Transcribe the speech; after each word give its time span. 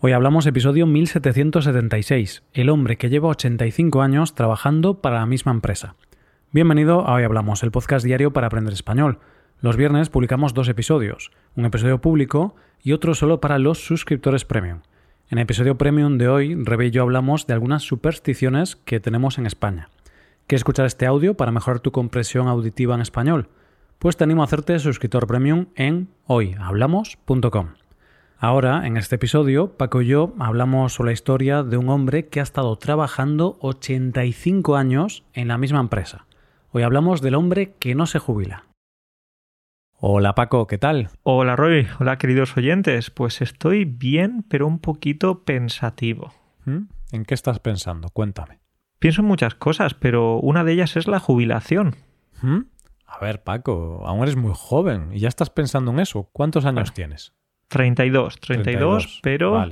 Hoy 0.00 0.12
hablamos 0.12 0.46
episodio 0.46 0.86
1776, 0.86 2.44
el 2.52 2.70
hombre 2.70 2.96
que 2.96 3.10
lleva 3.10 3.30
85 3.30 4.00
años 4.00 4.36
trabajando 4.36 5.00
para 5.00 5.18
la 5.18 5.26
misma 5.26 5.50
empresa. 5.50 5.96
Bienvenido 6.52 7.00
a 7.00 7.14
Hoy 7.14 7.24
Hablamos, 7.24 7.64
el 7.64 7.72
podcast 7.72 8.06
diario 8.06 8.32
para 8.32 8.46
aprender 8.46 8.72
español. 8.72 9.18
Los 9.60 9.76
viernes 9.76 10.08
publicamos 10.08 10.54
dos 10.54 10.68
episodios, 10.68 11.32
un 11.56 11.64
episodio 11.64 12.00
público 12.00 12.54
y 12.80 12.92
otro 12.92 13.16
solo 13.16 13.40
para 13.40 13.58
los 13.58 13.84
suscriptores 13.84 14.44
premium. 14.44 14.82
En 15.30 15.38
el 15.38 15.42
episodio 15.42 15.76
premium 15.76 16.16
de 16.16 16.28
hoy, 16.28 16.54
Rebe 16.54 16.86
y 16.86 16.90
yo 16.92 17.02
hablamos 17.02 17.48
de 17.48 17.54
algunas 17.54 17.82
supersticiones 17.82 18.76
que 18.76 19.00
tenemos 19.00 19.36
en 19.36 19.46
España. 19.46 19.88
¿Quieres 20.46 20.60
escuchar 20.60 20.86
este 20.86 21.06
audio 21.06 21.34
para 21.34 21.50
mejorar 21.50 21.80
tu 21.80 21.90
compresión 21.90 22.46
auditiva 22.46 22.94
en 22.94 23.00
español? 23.00 23.48
Pues 23.98 24.16
te 24.16 24.22
animo 24.22 24.42
a 24.42 24.44
hacerte 24.44 24.78
suscriptor 24.78 25.26
premium 25.26 25.66
en 25.74 26.06
hoyhablamos.com. 26.26 27.70
Ahora, 28.40 28.86
en 28.86 28.96
este 28.96 29.16
episodio, 29.16 29.76
Paco 29.76 30.00
y 30.00 30.06
yo 30.06 30.32
hablamos 30.38 30.92
sobre 30.92 31.08
la 31.08 31.14
historia 31.14 31.64
de 31.64 31.76
un 31.76 31.88
hombre 31.88 32.28
que 32.28 32.38
ha 32.38 32.44
estado 32.44 32.76
trabajando 32.76 33.58
85 33.62 34.76
años 34.76 35.24
en 35.32 35.48
la 35.48 35.58
misma 35.58 35.80
empresa. 35.80 36.26
Hoy 36.70 36.84
hablamos 36.84 37.20
del 37.20 37.34
hombre 37.34 37.74
que 37.80 37.96
no 37.96 38.06
se 38.06 38.20
jubila. 38.20 38.66
Hola 39.98 40.36
Paco, 40.36 40.68
¿qué 40.68 40.78
tal? 40.78 41.10
Hola 41.24 41.56
Roy, 41.56 41.88
hola 41.98 42.16
queridos 42.18 42.56
oyentes. 42.56 43.10
Pues 43.10 43.42
estoy 43.42 43.84
bien, 43.84 44.44
pero 44.48 44.68
un 44.68 44.78
poquito 44.78 45.42
pensativo. 45.42 46.32
¿Mm? 46.64 46.82
¿En 47.10 47.24
qué 47.24 47.34
estás 47.34 47.58
pensando? 47.58 48.08
Cuéntame. 48.10 48.60
Pienso 49.00 49.22
en 49.22 49.26
muchas 49.26 49.56
cosas, 49.56 49.94
pero 49.94 50.38
una 50.38 50.62
de 50.62 50.74
ellas 50.74 50.96
es 50.96 51.08
la 51.08 51.18
jubilación. 51.18 51.96
¿Mm? 52.42 52.58
A 53.04 53.18
ver, 53.18 53.42
Paco, 53.42 54.04
aún 54.06 54.22
eres 54.22 54.36
muy 54.36 54.52
joven 54.54 55.08
y 55.12 55.18
ya 55.18 55.28
estás 55.28 55.50
pensando 55.50 55.90
en 55.90 55.98
eso. 55.98 56.30
¿Cuántos 56.32 56.66
años 56.66 56.94
tienes? 56.94 57.32
32, 57.68 58.40
32, 58.40 59.20
pero 59.22 59.68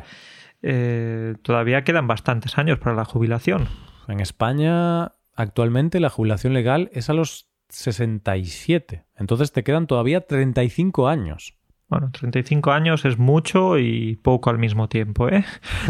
eh, 0.62 1.34
todavía 1.42 1.84
quedan 1.84 2.06
bastantes 2.06 2.58
años 2.58 2.78
para 2.78 2.94
la 2.94 3.04
jubilación. 3.04 3.68
En 4.08 4.20
España, 4.20 5.12
actualmente 5.34 6.00
la 6.00 6.10
jubilación 6.10 6.54
legal 6.54 6.90
es 6.92 7.10
a 7.10 7.14
los 7.14 7.48
67. 7.68 9.04
Entonces 9.16 9.52
te 9.52 9.64
quedan 9.64 9.86
todavía 9.86 10.20
35 10.20 11.08
años. 11.08 11.54
Bueno, 11.88 12.10
35 12.10 12.72
años 12.72 13.04
es 13.04 13.16
mucho 13.16 13.78
y 13.78 14.16
poco 14.16 14.50
al 14.50 14.58
mismo 14.58 14.88
tiempo, 14.88 15.28
¿eh? 15.28 15.44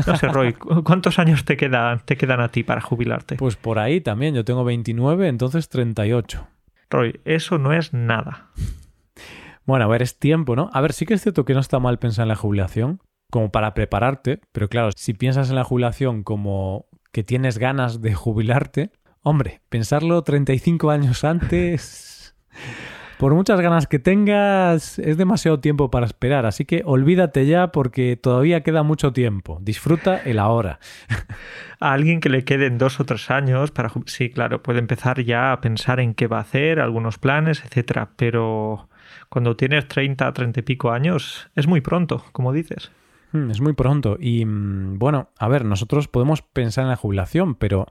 No 0.06 0.16
sé, 0.16 0.28
Roy, 0.28 0.52
¿cuántos 0.84 1.18
años 1.18 1.46
te 1.46 1.56
quedan, 1.56 2.00
te 2.04 2.18
quedan 2.18 2.40
a 2.40 2.48
ti 2.48 2.64
para 2.64 2.82
jubilarte? 2.82 3.36
Pues 3.36 3.56
por 3.56 3.78
ahí 3.78 4.02
también, 4.02 4.34
yo 4.34 4.44
tengo 4.44 4.62
29, 4.62 5.26
entonces 5.26 5.70
38. 5.70 6.46
Roy, 6.90 7.20
eso 7.24 7.56
no 7.56 7.72
es 7.72 7.94
nada. 7.94 8.50
Bueno, 9.66 9.84
a 9.84 9.88
ver, 9.88 10.02
es 10.02 10.18
tiempo, 10.18 10.54
¿no? 10.54 10.70
A 10.72 10.80
ver, 10.80 10.92
sí 10.92 11.06
que 11.06 11.14
es 11.14 11.22
cierto 11.22 11.44
que 11.44 11.52
no 11.52 11.60
está 11.60 11.80
mal 11.80 11.98
pensar 11.98 12.22
en 12.22 12.28
la 12.28 12.36
jubilación, 12.36 13.00
como 13.30 13.50
para 13.50 13.74
prepararte, 13.74 14.40
pero 14.52 14.68
claro, 14.68 14.90
si 14.94 15.12
piensas 15.12 15.50
en 15.50 15.56
la 15.56 15.64
jubilación 15.64 16.22
como 16.22 16.86
que 17.12 17.24
tienes 17.24 17.58
ganas 17.58 18.00
de 18.00 18.14
jubilarte, 18.14 18.92
hombre, 19.22 19.62
pensarlo 19.68 20.22
35 20.22 20.90
años 20.90 21.24
antes, 21.24 22.36
por 23.18 23.34
muchas 23.34 23.60
ganas 23.60 23.88
que 23.88 23.98
tengas, 23.98 25.00
es 25.00 25.16
demasiado 25.16 25.58
tiempo 25.58 25.90
para 25.90 26.06
esperar, 26.06 26.46
así 26.46 26.64
que 26.64 26.82
olvídate 26.84 27.46
ya 27.46 27.72
porque 27.72 28.16
todavía 28.16 28.62
queda 28.62 28.84
mucho 28.84 29.12
tiempo. 29.12 29.58
Disfruta 29.62 30.18
el 30.18 30.38
ahora. 30.38 30.78
A 31.80 31.92
alguien 31.92 32.20
que 32.20 32.28
le 32.28 32.44
queden 32.44 32.78
dos 32.78 33.00
o 33.00 33.04
tres 33.04 33.32
años 33.32 33.72
para 33.72 33.90
sí, 34.06 34.30
claro, 34.30 34.62
puede 34.62 34.78
empezar 34.78 35.22
ya 35.24 35.52
a 35.52 35.60
pensar 35.60 36.00
en 36.00 36.14
qué 36.14 36.26
va 36.28 36.38
a 36.38 36.42
hacer, 36.42 36.80
algunos 36.80 37.18
planes, 37.18 37.62
etcétera, 37.64 38.10
pero 38.16 38.88
cuando 39.28 39.56
tienes 39.56 39.88
30, 39.88 40.32
30 40.32 40.60
y 40.60 40.62
pico 40.62 40.90
años, 40.90 41.48
es 41.54 41.66
muy 41.66 41.80
pronto, 41.80 42.24
como 42.32 42.52
dices. 42.52 42.90
Hmm, 43.32 43.50
es 43.50 43.60
muy 43.60 43.72
pronto. 43.72 44.16
Y 44.20 44.44
mm, 44.44 44.98
bueno, 44.98 45.30
a 45.38 45.48
ver, 45.48 45.64
nosotros 45.64 46.08
podemos 46.08 46.42
pensar 46.42 46.84
en 46.84 46.90
la 46.90 46.96
jubilación, 46.96 47.54
pero 47.54 47.86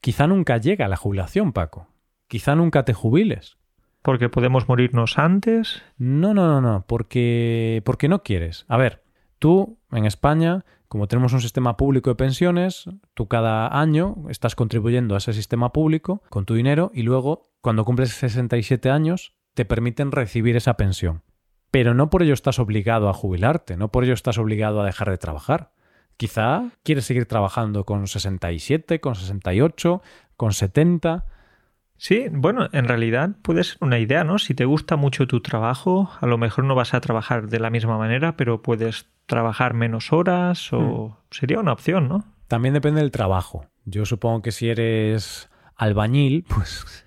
quizá 0.00 0.26
nunca 0.26 0.56
llega 0.58 0.88
la 0.88 0.96
jubilación, 0.96 1.52
Paco. 1.52 1.88
Quizá 2.26 2.54
nunca 2.54 2.84
te 2.84 2.94
jubiles. 2.94 3.58
¿Porque 4.02 4.28
podemos 4.28 4.68
morirnos 4.68 5.18
antes? 5.18 5.82
No, 5.96 6.34
no, 6.34 6.46
no, 6.46 6.60
no, 6.60 6.84
porque, 6.86 7.82
porque 7.84 8.08
no 8.08 8.22
quieres. 8.22 8.64
A 8.68 8.76
ver, 8.76 9.02
tú 9.38 9.78
en 9.90 10.04
España, 10.04 10.64
como 10.88 11.08
tenemos 11.08 11.32
un 11.32 11.40
sistema 11.40 11.76
público 11.76 12.10
de 12.10 12.16
pensiones, 12.16 12.88
tú 13.14 13.28
cada 13.28 13.80
año 13.80 14.16
estás 14.30 14.54
contribuyendo 14.54 15.14
a 15.14 15.18
ese 15.18 15.32
sistema 15.32 15.72
público 15.72 16.22
con 16.30 16.44
tu 16.44 16.54
dinero 16.54 16.90
y 16.94 17.02
luego, 17.02 17.50
cuando 17.60 17.84
cumples 17.84 18.10
67 18.10 18.88
años, 18.88 19.34
te 19.58 19.64
permiten 19.64 20.12
recibir 20.12 20.54
esa 20.54 20.74
pensión. 20.74 21.24
Pero 21.72 21.92
no 21.92 22.10
por 22.10 22.22
ello 22.22 22.32
estás 22.32 22.60
obligado 22.60 23.08
a 23.08 23.12
jubilarte, 23.12 23.76
no 23.76 23.88
por 23.88 24.04
ello 24.04 24.12
estás 24.12 24.38
obligado 24.38 24.80
a 24.80 24.86
dejar 24.86 25.10
de 25.10 25.18
trabajar. 25.18 25.72
Quizá 26.16 26.70
quieres 26.84 27.06
seguir 27.06 27.26
trabajando 27.26 27.82
con 27.82 28.06
67, 28.06 29.00
con 29.00 29.16
68, 29.16 30.00
con 30.36 30.52
70. 30.52 31.24
Sí, 31.96 32.26
bueno, 32.30 32.68
en 32.70 32.86
realidad 32.86 33.30
puede 33.42 33.64
ser 33.64 33.78
una 33.80 33.98
idea, 33.98 34.22
¿no? 34.22 34.38
Si 34.38 34.54
te 34.54 34.64
gusta 34.64 34.94
mucho 34.94 35.26
tu 35.26 35.40
trabajo, 35.40 36.08
a 36.20 36.26
lo 36.26 36.38
mejor 36.38 36.62
no 36.62 36.76
vas 36.76 36.94
a 36.94 37.00
trabajar 37.00 37.48
de 37.48 37.58
la 37.58 37.70
misma 37.70 37.98
manera, 37.98 38.36
pero 38.36 38.62
puedes 38.62 39.08
trabajar 39.26 39.74
menos 39.74 40.12
horas 40.12 40.72
o 40.72 41.08
hmm. 41.08 41.14
sería 41.32 41.58
una 41.58 41.72
opción, 41.72 42.06
¿no? 42.08 42.24
También 42.46 42.74
depende 42.74 43.00
del 43.00 43.10
trabajo. 43.10 43.66
Yo 43.86 44.06
supongo 44.06 44.40
que 44.40 44.52
si 44.52 44.68
eres 44.68 45.50
albañil, 45.78 46.44
pues 46.54 47.06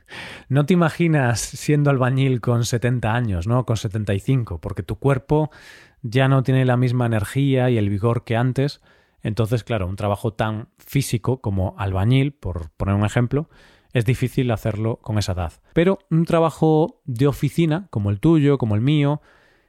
no 0.50 0.66
te 0.66 0.74
imaginas 0.74 1.40
siendo 1.40 1.90
albañil 1.90 2.42
con 2.42 2.66
70 2.66 3.14
años, 3.14 3.48
¿no? 3.48 3.66
Con 3.66 3.78
75, 3.78 4.59
porque 4.59 4.82
tu 4.82 4.96
cuerpo 4.96 5.52
ya 6.02 6.28
no 6.28 6.42
tiene 6.42 6.66
la 6.66 6.78
misma 6.78 7.06
energía 7.06 7.70
y 7.70 7.78
el 7.78 7.90
vigor 7.90 8.24
que 8.24 8.36
antes. 8.36 8.82
Entonces, 9.22 9.64
claro, 9.64 9.88
un 9.88 9.98
trabajo 9.98 10.34
tan 10.34 10.70
físico 10.80 11.42
como 11.42 11.76
albañil, 11.78 12.34
por 12.34 12.72
poner 12.72 12.96
un 12.96 13.06
ejemplo, 13.06 13.50
es 13.94 14.06
difícil 14.06 14.50
hacerlo 14.52 14.98
con 14.98 15.20
esa 15.20 15.34
edad. 15.34 15.53
Pero 15.74 16.00
un 16.09 16.26
trabajo 16.26 17.02
de 17.06 17.28
oficina, 17.28 17.88
como 17.92 18.09
el 18.09 18.20
tuyo, 18.20 18.58
como 18.58 18.76
el 18.76 18.82
mío 18.82 19.22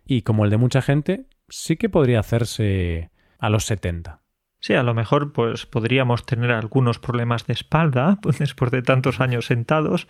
y 0.07 0.23
como 0.23 0.45
el 0.45 0.51
de 0.51 0.57
mucha 0.57 0.81
gente, 0.81 1.27
sí 1.49 1.77
que 1.77 1.91
podría 1.91 2.21
hacerse 2.21 3.11
a 3.39 3.51
los 3.51 3.65
70. 3.65 4.22
Sí, 4.63 4.75
a 4.75 4.85
lo 4.85 4.95
mejor 4.95 5.33
pues 5.33 5.67
podríamos 5.67 6.25
tener 6.25 6.53
algunos 6.53 7.01
problemas 7.01 7.47
de 7.47 7.53
espalda 7.53 8.19
pues, 8.23 8.39
después 8.39 8.71
de 8.71 8.81
tantos 8.81 9.21
años 9.21 9.47
sentados, 9.47 10.07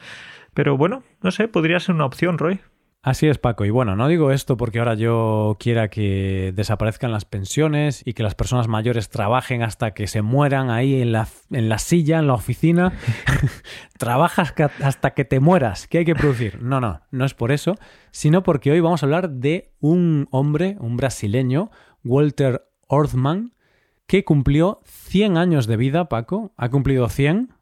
pero 0.53 0.77
bueno, 0.77 1.03
no 1.23 1.31
sé, 1.31 1.49
podría 1.49 1.81
ser 1.81 1.95
una 1.95 2.05
opción, 2.05 2.37
Roy. 2.37 2.61
Así 3.05 3.27
es, 3.27 3.39
Paco. 3.39 3.65
Y 3.65 3.71
bueno, 3.71 3.97
no 3.97 4.07
digo 4.07 4.31
esto 4.31 4.57
porque 4.57 4.79
ahora 4.79 4.95
yo 4.95 5.57
quiera 5.59 5.89
que 5.89 6.53
desaparezcan 6.55 7.11
las 7.11 7.25
pensiones 7.25 8.03
y 8.07 8.12
que 8.12 8.23
las 8.23 8.37
personas 8.37 8.69
mayores 8.69 9.09
trabajen 9.09 9.62
hasta 9.62 9.93
que 9.93 10.07
se 10.07 10.23
mueran 10.23 10.71
ahí 10.71 11.01
en 11.03 11.11
la, 11.11 11.27
en 11.51 11.69
la 11.69 11.79
silla, 11.79 12.21
en 12.21 12.29
la 12.29 12.35
oficina. 12.35 12.93
Trabajas 13.99 14.55
hasta 14.85 15.15
que 15.15 15.25
te 15.25 15.41
mueras. 15.41 15.89
¿Qué 15.89 15.99
hay 15.99 16.05
que 16.05 16.15
producir? 16.15 16.62
No, 16.62 16.81
no, 16.81 17.01
no 17.11 17.25
es 17.25 17.35
por 17.35 17.51
eso, 17.51 17.75
sino 18.12 18.45
porque 18.45 18.71
hoy 18.71 18.79
vamos 18.79 19.03
a 19.03 19.07
hablar 19.07 19.31
de 19.31 19.73
un 19.81 20.29
hombre, 20.31 20.77
un 20.79 20.97
brasileño, 20.97 21.73
Walter 22.05 22.69
Orthman, 22.87 23.53
que 24.12 24.27
cumplió 24.27 24.83
100 24.84 25.39
años 25.39 25.67
de 25.67 25.78
vida, 25.78 26.11
Paco. 26.11 26.53
Ha 26.59 26.69
cumplido 26.69 27.09
100. 27.09 27.55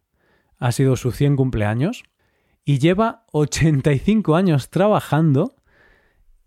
Ha 0.59 0.72
sido 0.72 0.97
su 0.97 1.12
100 1.12 1.37
cumpleaños. 1.37 2.03
Y 2.65 2.81
lleva 2.81 3.25
85 3.31 4.34
años 4.34 4.69
trabajando. 4.69 5.55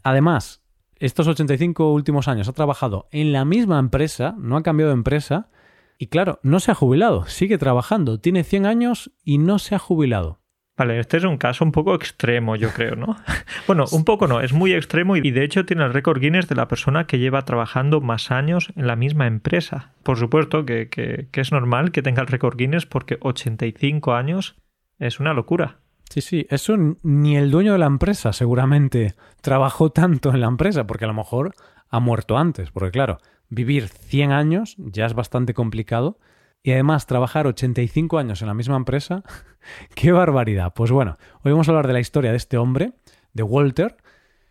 Además, 0.03 0.62
estos 0.97 1.25
85 1.30 1.94
últimos 1.94 2.28
años 2.28 2.50
ha 2.50 2.52
trabajado 2.52 3.08
en 3.12 3.31
la 3.31 3.46
misma 3.46 3.80
empresa, 3.80 4.36
no 4.38 4.58
ha 4.58 4.62
cambiado 4.62 4.90
de 4.90 4.97
empresa. 4.97 5.50
Y 5.97 6.08
claro, 6.08 6.41
no 6.44 6.59
se 6.59 6.72
ha 6.72 6.75
jubilado, 6.75 7.25
sigue 7.28 7.58
trabajando. 7.58 8.20
Tiene 8.20 8.44
100 8.44 8.66
años 8.66 9.12
y 9.24 9.38
no 9.38 9.58
se 9.58 9.74
ha 9.74 9.80
jubilado. 9.80 10.41
Vale, 10.75 11.00
este 11.00 11.17
es 11.17 11.23
un 11.23 11.38
caso 11.38 11.63
un 11.63 11.72
poco 11.72 11.94
extremo, 11.94 12.56
yo 12.56 12.69
creo, 12.72 12.95
¿no? 12.95 13.16
bueno, 13.67 13.85
un 13.91 14.03
poco 14.03 14.28
no, 14.28 14.41
es 14.41 14.53
muy 14.53 14.73
extremo 14.73 15.16
y 15.16 15.29
de 15.29 15.44
hecho 15.44 15.66
tiene 15.66 15.84
el 15.84 15.94
récord 15.94 16.19
Guinness 16.19 16.47
de 16.47 16.56
la 16.56 16.67
persona 16.67 17.06
que 17.06 17.19
lleva 17.19 17.45
trabajando 17.45 18.01
más 18.01 18.31
años 18.31 18.73
en 18.75 18.88
la 18.88 18.95
misma 18.95 19.28
empresa. 19.28 19.91
Por 20.01 20.17
supuesto 20.17 20.66
que, 20.66 20.89
que, 20.89 21.28
es 21.31 21.52
normal 21.52 21.91
que 21.91 22.02
tenga 22.02 22.22
el 22.22 22.28
récord 22.28 22.58
Guinness 22.58 22.87
porque 22.87 23.17
85 23.22 24.14
años 24.16 24.55
es 24.97 25.20
una 25.20 25.34
locura. 25.34 25.78
Sí, 26.09 26.22
sí, 26.22 26.47
eso 26.49 26.76
ni 27.03 27.37
el 27.37 27.52
dueño 27.52 27.73
de 27.73 27.79
la 27.79 27.85
empresa 27.85 28.34
seguramente 28.34 29.14
trabajó 29.41 29.91
tanto 29.91 30.31
en 30.31 30.41
la 30.41 30.47
empresa, 30.47 30.87
porque 30.87 31.05
a 31.05 31.08
lo 31.08 31.14
mejor 31.14 31.53
ha 31.90 31.99
muerto 31.99 32.37
antes, 32.37 32.72
porque 32.72 32.91
claro, 32.91 33.19
vivir 33.49 33.87
100 33.87 34.31
años 34.31 34.76
ya 34.78 35.05
es 35.05 35.14
bastante 35.14 35.53
complicado 35.53 36.17
y 36.64 36.72
además 36.72 37.06
trabajar 37.06 37.46
85 37.46 38.18
años 38.18 38.42
en 38.42 38.48
la 38.48 38.54
misma 38.54 38.78
empresa, 38.78 39.24
qué 39.96 40.14
barbaridad. 40.14 40.74
Pues 40.74 40.92
bueno, 40.92 41.18
hoy 41.44 41.52
vamos 41.52 41.68
a 41.68 41.72
hablar 41.72 41.88
de 41.88 41.94
la 41.94 42.00
historia 42.00 42.32
de 42.32 42.38
este 42.38 42.58
hombre, 42.58 42.94
de 43.34 43.44
Walter, 43.44 43.98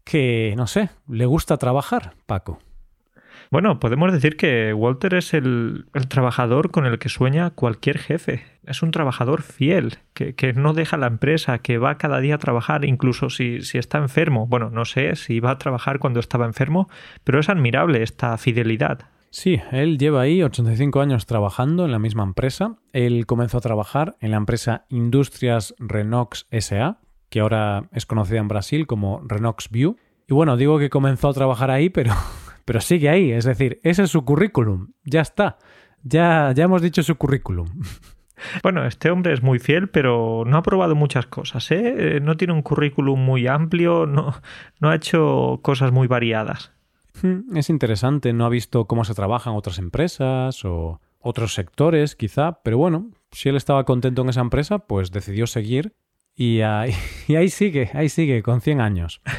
que, 0.05 0.55
no 0.57 0.67
sé, 0.67 0.91
le 1.09 1.27
gusta 1.27 1.57
trabajar, 1.57 2.15
Paco. 2.27 2.59
Bueno, 3.51 3.81
podemos 3.81 4.13
decir 4.13 4.37
que 4.37 4.73
Walter 4.73 5.15
es 5.15 5.35
el, 5.35 5.87
trabajador 6.09 6.71
con 6.71 6.87
el 6.87 6.99
que 6.99 7.11
sueña 7.11 7.51
cualquier 7.51 7.99
jefe. 7.99 8.45
Es 8.65 8.83
un 8.83 8.93
trabajador 8.93 9.43
fiel, 9.43 9.99
que, 10.15 10.53
no 10.55 10.73
deja 10.73 10.97
la 10.97 11.07
empresa, 11.07 11.59
que 11.59 11.77
va 11.77 11.99
cada 11.99 12.21
día 12.21 12.37
a 12.37 12.39
trabajar, 12.39 12.85
incluso 12.85 13.29
si, 13.29 13.61
si 13.61 13.77
está 13.77 13.99
enfermo. 13.99 14.47
Bueno, 14.47 14.71
no 14.71 14.87
sé 14.87 15.17
si 15.17 15.41
va 15.41 15.51
a 15.51 15.59
trabajar 15.59 15.99
cuando 15.99 16.21
estaba 16.21 16.47
enfermo, 16.47 16.89
pero 17.25 17.41
es 17.41 17.49
admirable 17.51 18.03
esta 18.03 18.37
fidelidad. 18.39 19.01
Sí, 19.33 19.63
él 19.71 19.97
lleva 19.97 20.21
ahí 20.21 20.43
85 20.43 21.01
años 21.01 21.25
trabajando 21.25 21.87
en 21.87 21.91
la 21.91 21.99
misma 21.99 22.23
empresa. 22.23 22.77
Él 22.93 23.25
comenzó 23.25 23.57
a 23.57 23.63
trabajar 23.63 24.15
en 24.21 24.31
la 24.31 24.37
empresa 24.37 24.85
Industrias 24.91 25.75
Renox 25.79 26.47
SA, 26.51 26.99
que 27.31 27.41
ahora 27.41 27.89
es 27.93 28.05
conocida 28.05 28.41
en 28.41 28.49
Brasil 28.49 28.87
como 28.87 29.23
Renox 29.27 29.71
View. 29.71 29.97
Y 30.29 30.35
bueno, 30.35 30.59
digo 30.59 30.79
que 30.79 30.91
comenzó 30.91 31.31
a 31.31 31.33
trabajar 31.33 31.71
ahí, 31.71 31.89
pero, 31.89 32.13
pero 32.67 32.83
sigue 32.83 33.09
ahí. 33.09 33.33
Es 33.33 33.47
decir, 33.47 33.81
ese 33.85 34.03
es 34.03 34.11
su 34.11 34.23
currículum. 34.23 34.89
Ya 35.03 35.23
está. 35.23 35.57
Ya, 36.03 36.53
ya 36.55 36.65
hemos 36.65 36.83
dicho 36.83 37.03
su 37.03 37.17
currículum. 37.17 37.69
Bueno, 38.65 38.85
este 38.85 39.09
hombre 39.09 39.35
es 39.35 39.41
muy 39.41 39.61
fiel, 39.61 39.89
pero 39.89 40.43
no 40.45 40.57
ha 40.57 40.63
probado 40.65 40.97
muchas 40.97 41.27
cosas, 41.27 41.71
¿eh? 41.71 42.19
No 42.21 42.37
tiene 42.37 42.53
un 42.53 42.63
currículum 42.63 43.21
muy 43.21 43.47
amplio, 43.47 44.05
no 44.07 44.35
ha 44.81 44.97
hecho 44.97 45.61
cosas 45.63 45.93
muy 45.93 46.09
variadas. 46.09 46.73
Hmm, 47.21 47.57
es 47.57 47.69
interesante, 47.69 48.33
no 48.33 48.47
ha 48.47 48.49
visto 48.49 48.87
cómo 48.87 49.05
se 49.05 49.15
trabajan 49.15 49.55
otras 49.55 49.79
empresas 49.79 50.65
o 50.65 51.01
otros 51.19 51.55
sectores, 51.55 52.17
quizá, 52.17 52.61
pero 52.63 52.79
bueno, 52.79 53.11
si 53.31 53.49
él 53.49 53.57
estaba 53.57 53.85
contento 53.85 54.23
en 54.23 54.31
esa 54.31 54.41
empresa, 54.41 54.79
pues 54.81 55.11
decidió 55.11 55.47
seguir 55.47 55.95
y 56.35 56.63
ahí, 56.63 56.93
y 57.29 57.37
ahí, 57.37 57.49
sigue, 57.49 57.91
ahí 57.95 58.09
sigue, 58.09 58.43
con 58.43 58.61
100 58.61 58.81
años. 58.81 59.21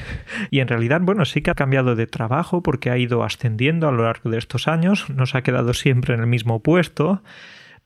Y 0.52 0.60
en 0.60 0.68
realidad, 0.68 1.00
bueno, 1.02 1.26
sí 1.26 1.42
que 1.42 1.52
ha 1.52 1.56
cambiado 1.56 1.96
de 1.96 2.06
trabajo 2.06 2.62
porque 2.62 2.90
ha 2.90 2.98
ido 2.98 3.24
ascendiendo 3.24 3.88
a 3.88 3.92
lo 3.92 4.04
largo 4.04 4.30
de 4.30 4.38
estos 4.38 4.68
años, 4.68 5.10
no 5.10 5.26
se 5.26 5.38
ha 5.38 5.42
quedado 5.42 5.74
siempre 5.74 6.14
en 6.14 6.20
el 6.20 6.28
mismo 6.28 6.62
puesto, 6.62 7.24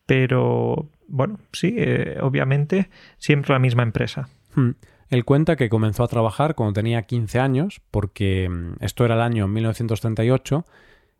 pero 0.06 0.89
bueno, 1.07 1.39
sí, 1.54 1.75
eh, 1.78 2.18
obviamente, 2.22 2.89
siempre 3.18 3.54
la 3.54 3.60
misma 3.60 3.84
empresa. 3.84 4.30
Hmm. 4.56 4.72
Él 5.09 5.24
cuenta 5.24 5.56
que 5.56 5.69
comenzó 5.69 6.04
a 6.04 6.07
trabajar 6.07 6.56
cuando 6.56 6.74
tenía 6.74 7.04
15 7.04 7.39
años, 7.39 7.81
porque 7.92 8.50
mm, 8.50 8.83
esto 8.83 9.06
era 9.06 9.15
el 9.15 9.21
año 9.21 9.48
1938, 9.48 10.65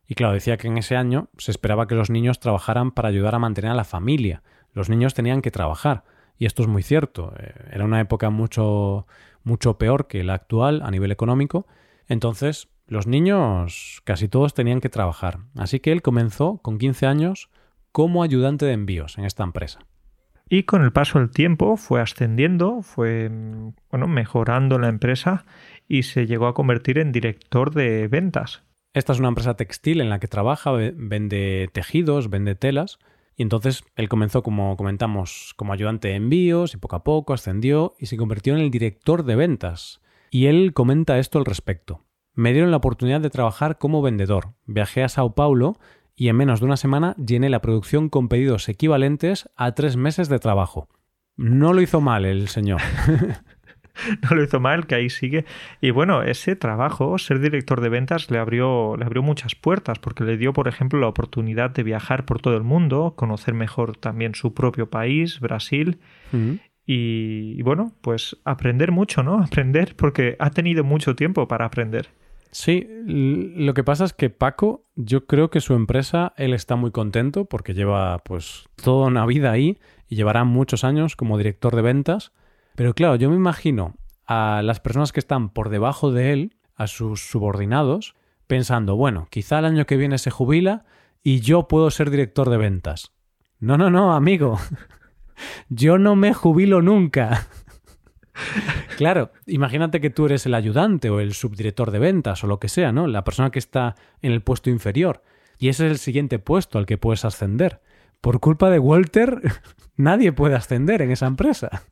y 0.08 0.16
claro, 0.16 0.34
decía 0.34 0.58
que 0.58 0.68
en 0.68 0.78
ese 0.78 0.96
año 0.96 1.30
se 1.38 1.52
esperaba 1.52 1.88
que 1.88 1.96
los 1.96 2.10
niños 2.10 2.40
trabajaran 2.40 2.92
para 2.92 3.10
ayudar 3.10 3.36
a 3.36 3.40
mantener 3.40 3.72
a 3.72 3.76
la 3.76 3.84
familia. 3.84 4.42
Los 4.74 4.90
niños 4.90 5.14
tenían 5.14 5.42
que 5.42 5.52
trabajar, 5.52 6.04
y 6.38 6.46
esto 6.46 6.62
es 6.62 6.68
muy 6.68 6.84
cierto. 6.84 7.34
Eh, 7.40 7.54
era 7.72 7.86
una 7.86 8.00
época 8.00 8.30
mucho, 8.30 9.08
mucho 9.44 9.78
peor 9.78 10.08
que 10.08 10.24
la 10.24 10.34
actual 10.34 10.82
a 10.84 10.92
nivel 10.92 11.12
económico, 11.12 11.68
entonces 12.08 12.70
los 12.88 13.06
niños 13.06 14.02
casi 14.06 14.28
todos 14.30 14.54
tenían 14.54 14.80
que 14.82 14.90
trabajar. 14.90 15.40
Así 15.56 15.80
que 15.80 15.92
él 15.92 16.02
comenzó 16.02 16.60
con 16.60 16.78
15 16.78 17.06
años 17.06 17.50
como 17.92 18.24
ayudante 18.24 18.66
de 18.66 18.74
envíos 18.74 19.18
en 19.18 19.26
esta 19.26 19.44
empresa. 19.44 19.80
Y 20.50 20.64
con 20.64 20.84
el 20.84 20.94
paso 20.94 21.20
del 21.20 21.30
tiempo 21.30 21.76
fue 21.76 22.02
ascendiendo, 22.02 22.82
fue 22.82 23.30
bueno, 23.92 24.08
mejorando 24.08 24.80
la 24.80 24.88
empresa 24.88 25.46
y 25.88 26.04
se 26.04 26.26
llegó 26.26 26.48
a 26.48 26.54
convertir 26.54 27.00
en 27.00 27.12
director 27.12 27.74
de 27.74 28.08
ventas. 28.08 28.64
Esta 28.94 29.14
es 29.14 29.20
una 29.20 29.28
empresa 29.28 29.56
textil 29.56 30.00
en 30.00 30.10
la 30.10 30.20
que 30.20 30.28
trabaja, 30.28 30.72
vende 30.72 31.70
tejidos, 31.74 32.30
vende 32.30 32.56
telas. 32.56 32.98
Y 33.36 33.44
entonces 33.44 33.84
él 33.96 34.10
comenzó, 34.10 34.42
como 34.42 34.76
comentamos, 34.78 35.54
como 35.58 35.74
ayudante 35.74 36.08
de 36.08 36.16
envíos 36.16 36.74
y 36.74 36.78
poco 36.78 36.96
a 36.96 37.04
poco 37.04 37.34
ascendió 37.34 37.94
y 38.00 38.08
se 38.08 38.18
convirtió 38.18 38.56
en 38.56 38.62
el 38.62 38.72
director 38.72 39.24
de 39.24 39.36
ventas. 39.36 40.02
Y 40.32 40.48
él 40.48 40.74
comenta 40.74 41.20
esto 41.20 41.38
al 41.38 41.46
respecto. 41.46 42.06
Me 42.34 42.54
dieron 42.54 42.72
la 42.72 42.78
oportunidad 42.78 43.22
de 43.22 43.30
trabajar 43.30 43.78
como 43.78 44.02
vendedor. 44.02 44.54
Viajé 44.66 45.04
a 45.04 45.10
Sao 45.10 45.36
Paulo 45.36 45.78
y 46.18 46.30
en 46.30 46.36
menos 46.36 46.60
de 46.60 46.66
una 46.66 46.78
semana 46.78 47.16
llené 47.16 47.48
la 47.50 47.62
producción 47.62 48.10
con 48.10 48.28
pedidos 48.28 48.68
equivalentes 48.68 49.48
a 49.56 49.74
tres 49.74 49.96
meses 49.96 50.28
de 50.28 50.40
trabajo. 50.40 50.90
No 51.38 51.74
lo 51.74 51.82
hizo 51.82 52.02
mal 52.02 52.26
el 52.26 52.48
señor. 52.48 52.82
no 54.24 54.36
lo 54.36 54.44
hizo 54.44 54.60
mal, 54.60 54.88
que 54.88 54.96
ahí 54.96 55.12
sigue. 55.12 55.46
Y 55.80 55.92
bueno, 55.92 56.24
ese 56.24 56.56
trabajo, 56.56 57.20
ser 57.20 57.40
director 57.40 57.82
de 57.82 57.90
ventas, 57.90 58.32
le 58.32 58.40
abrió, 58.40 58.98
le 58.98 59.06
abrió 59.06 59.22
muchas 59.22 59.54
puertas, 59.54 60.00
porque 60.00 60.24
le 60.24 60.38
dio, 60.38 60.54
por 60.54 60.68
ejemplo, 60.68 61.00
la 61.00 61.08
oportunidad 61.08 61.70
de 61.70 61.84
viajar 61.84 62.26
por 62.26 62.42
todo 62.42 62.58
el 62.58 62.64
mundo, 62.64 63.14
conocer 63.16 63.54
mejor 63.54 63.96
también 63.96 64.34
su 64.34 64.56
propio 64.56 64.90
país, 64.90 65.40
Brasil. 65.40 66.00
y, 66.84 67.54
y 67.58 67.62
bueno, 67.62 67.94
pues 68.02 68.38
aprender 68.44 68.92
mucho, 68.92 69.22
¿no? 69.22 69.44
Aprender, 69.44 69.96
porque 69.96 70.36
ha 70.40 70.50
tenido 70.50 70.84
mucho 70.84 71.16
tiempo 71.16 71.48
para 71.48 71.66
aprender. 71.66 72.10
Sí, 72.52 72.88
lo 73.06 73.74
que 73.74 73.84
pasa 73.84 74.06
es 74.06 74.14
que 74.14 74.30
Paco, 74.30 74.86
yo 74.96 75.26
creo 75.26 75.50
que 75.50 75.62
su 75.62 75.74
empresa, 75.74 76.34
él 76.38 76.54
está 76.54 76.76
muy 76.76 76.92
contento 76.92 77.46
porque 77.46 77.74
lleva 77.74 78.20
pues 78.20 78.68
toda 78.76 79.08
una 79.08 79.26
vida 79.26 79.52
ahí 79.52 79.78
y 80.08 80.16
llevará 80.16 80.44
muchos 80.44 80.84
años 80.84 81.16
como 81.16 81.38
director 81.38 81.76
de 81.76 81.82
ventas. 81.82 82.32
Pero 82.76 82.94
claro, 82.94 83.16
yo 83.16 83.30
me 83.30 83.36
imagino 83.36 83.96
a 84.26 84.62
las 84.64 84.80
personas 84.80 85.12
que 85.12 85.20
están 85.20 85.50
por 85.50 85.70
debajo 85.70 86.12
de 86.12 86.34
él, 86.34 86.56
a 86.76 86.88
sus 86.88 87.30
subordinados, 87.30 88.16
pensando, 88.48 88.96
bueno, 88.96 89.28
quizá 89.30 89.60
el 89.60 89.66
año 89.66 89.86
que 89.86 89.98
viene 89.98 90.18
se 90.18 90.32
jubila 90.32 90.86
y 91.24 91.42
yo 91.42 91.68
puedo 91.68 91.92
ser 91.92 92.10
director 92.10 92.50
de 92.50 92.58
ventas. 92.58 93.12
No, 93.60 93.78
no, 93.78 93.90
no, 93.90 94.14
amigo. 94.14 94.60
yo 95.70 95.98
no 95.98 96.16
me 96.16 96.34
jubilo 96.34 96.82
nunca. 96.82 97.48
Claro, 98.98 99.32
imagínate 99.46 100.02
que 100.02 100.10
tú 100.10 100.26
eres 100.26 100.48
el 100.48 100.56
ayudante 100.56 101.12
o 101.12 101.20
el 101.20 101.36
subdirector 101.36 101.92
de 101.92 102.00
ventas 102.00 102.44
o 102.44 102.48
lo 102.48 102.60
que 102.60 102.68
sea, 102.68 102.92
¿no? 102.92 103.06
La 103.06 103.24
persona 103.24 103.52
que 103.52 103.60
está 103.60 103.94
en 104.24 104.32
el 104.32 104.42
puesto 104.42 104.72
inferior. 104.72 105.22
Y 105.60 105.70
ese 105.70 105.86
es 105.86 105.92
el 105.92 105.98
siguiente 106.00 106.40
puesto 106.40 106.80
al 106.80 106.88
que 106.88 106.98
puedes 106.98 107.24
ascender. 107.24 107.80
Por 108.22 108.40
culpa 108.40 108.72
de 108.72 108.80
Walter, 108.80 109.40
nadie 109.98 110.32
puede 110.32 110.56
ascender 110.56 111.04
en 111.04 111.12
esa 111.12 111.28
empresa. 111.28 111.84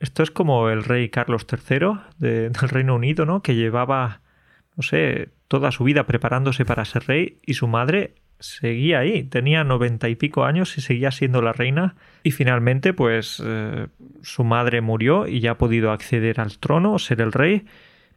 Esto 0.00 0.22
es 0.22 0.30
como 0.30 0.70
el 0.70 0.84
rey 0.84 1.10
Carlos 1.10 1.46
III 1.52 2.00
del 2.16 2.54
Reino 2.54 2.94
Unido, 2.94 3.26
¿no? 3.26 3.42
Que 3.42 3.54
llevaba, 3.54 4.22
no 4.74 4.82
sé, 4.82 5.28
toda 5.48 5.70
su 5.70 5.84
vida 5.84 6.06
preparándose 6.06 6.64
para 6.64 6.86
ser 6.86 7.06
rey 7.08 7.40
y 7.44 7.52
su 7.52 7.68
madre 7.68 8.14
seguía 8.42 9.00
ahí, 9.00 9.24
tenía 9.24 9.64
noventa 9.64 10.08
y 10.08 10.16
pico 10.16 10.44
años 10.44 10.76
y 10.76 10.80
seguía 10.80 11.10
siendo 11.10 11.42
la 11.42 11.52
reina 11.52 11.96
y 12.22 12.30
finalmente 12.32 12.92
pues 12.92 13.42
eh, 13.44 13.86
su 14.22 14.44
madre 14.44 14.80
murió 14.80 15.26
y 15.26 15.40
ya 15.40 15.52
ha 15.52 15.58
podido 15.58 15.92
acceder 15.92 16.40
al 16.40 16.58
trono, 16.58 16.98
ser 16.98 17.20
el 17.20 17.32
rey 17.32 17.64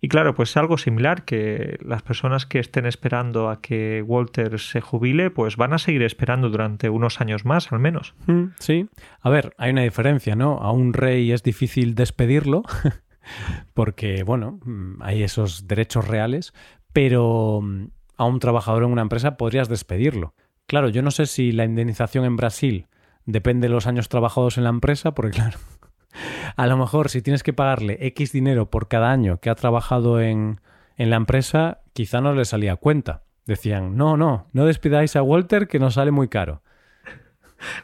y 0.05 0.07
claro, 0.07 0.35
pues 0.35 0.55
algo 0.55 0.77
similar 0.77 1.25
que 1.25 1.79
las 1.83 2.03
personas 2.03 2.45
que 2.45 2.59
estén 2.59 2.85
esperando 2.85 3.49
a 3.49 3.59
que 3.59 4.03
Walter 4.05 4.59
se 4.59 4.79
jubile, 4.79 5.31
pues 5.31 5.57
van 5.57 5.73
a 5.73 5.79
seguir 5.79 6.03
esperando 6.03 6.49
durante 6.49 6.89
unos 6.89 7.21
años 7.21 7.43
más, 7.43 7.71
al 7.71 7.79
menos. 7.79 8.13
Mm, 8.27 8.49
sí. 8.59 8.87
A 9.21 9.31
ver, 9.31 9.55
hay 9.57 9.71
una 9.71 9.81
diferencia, 9.81 10.35
¿no? 10.35 10.57
A 10.59 10.71
un 10.71 10.93
rey 10.93 11.31
es 11.31 11.41
difícil 11.41 11.95
despedirlo, 11.95 12.61
porque, 13.73 14.21
bueno, 14.21 14.59
mm, 14.63 15.01
hay 15.01 15.23
esos 15.23 15.67
derechos 15.67 16.07
reales, 16.07 16.53
pero 16.93 17.61
mm, 17.63 17.85
a 18.17 18.25
un 18.25 18.39
trabajador 18.39 18.83
en 18.83 18.91
una 18.91 19.01
empresa 19.01 19.37
podrías 19.37 19.69
despedirlo. 19.69 20.33
Claro, 20.67 20.89
yo 20.89 21.01
no 21.01 21.11
sé 21.11 21.25
si 21.25 21.51
la 21.51 21.65
indemnización 21.65 22.25
en 22.25 22.35
Brasil 22.35 22.87
depende 23.25 23.67
de 23.67 23.73
los 23.73 23.87
años 23.87 24.09
trabajados 24.09 24.57
en 24.57 24.63
la 24.63 24.69
empresa, 24.69 25.13
porque 25.13 25.31
claro, 25.37 25.59
a 26.55 26.67
lo 26.67 26.77
mejor 26.77 27.09
si 27.09 27.21
tienes 27.21 27.43
que 27.43 27.53
pagarle 27.53 27.97
X 28.01 28.31
dinero 28.31 28.69
por 28.69 28.87
cada 28.87 29.11
año 29.11 29.39
que 29.39 29.49
ha 29.49 29.55
trabajado 29.55 30.21
en, 30.21 30.61
en 30.97 31.09
la 31.09 31.17
empresa, 31.17 31.81
quizá 31.93 32.21
no 32.21 32.33
le 32.33 32.45
salía 32.45 32.75
cuenta. 32.75 33.23
Decían, 33.45 33.95
no, 33.95 34.17
no, 34.17 34.47
no 34.53 34.65
despidáis 34.65 35.15
a 35.15 35.21
Walter 35.21 35.67
que 35.67 35.77
nos 35.77 35.95
sale 35.95 36.11
muy 36.11 36.29
caro. 36.29 36.63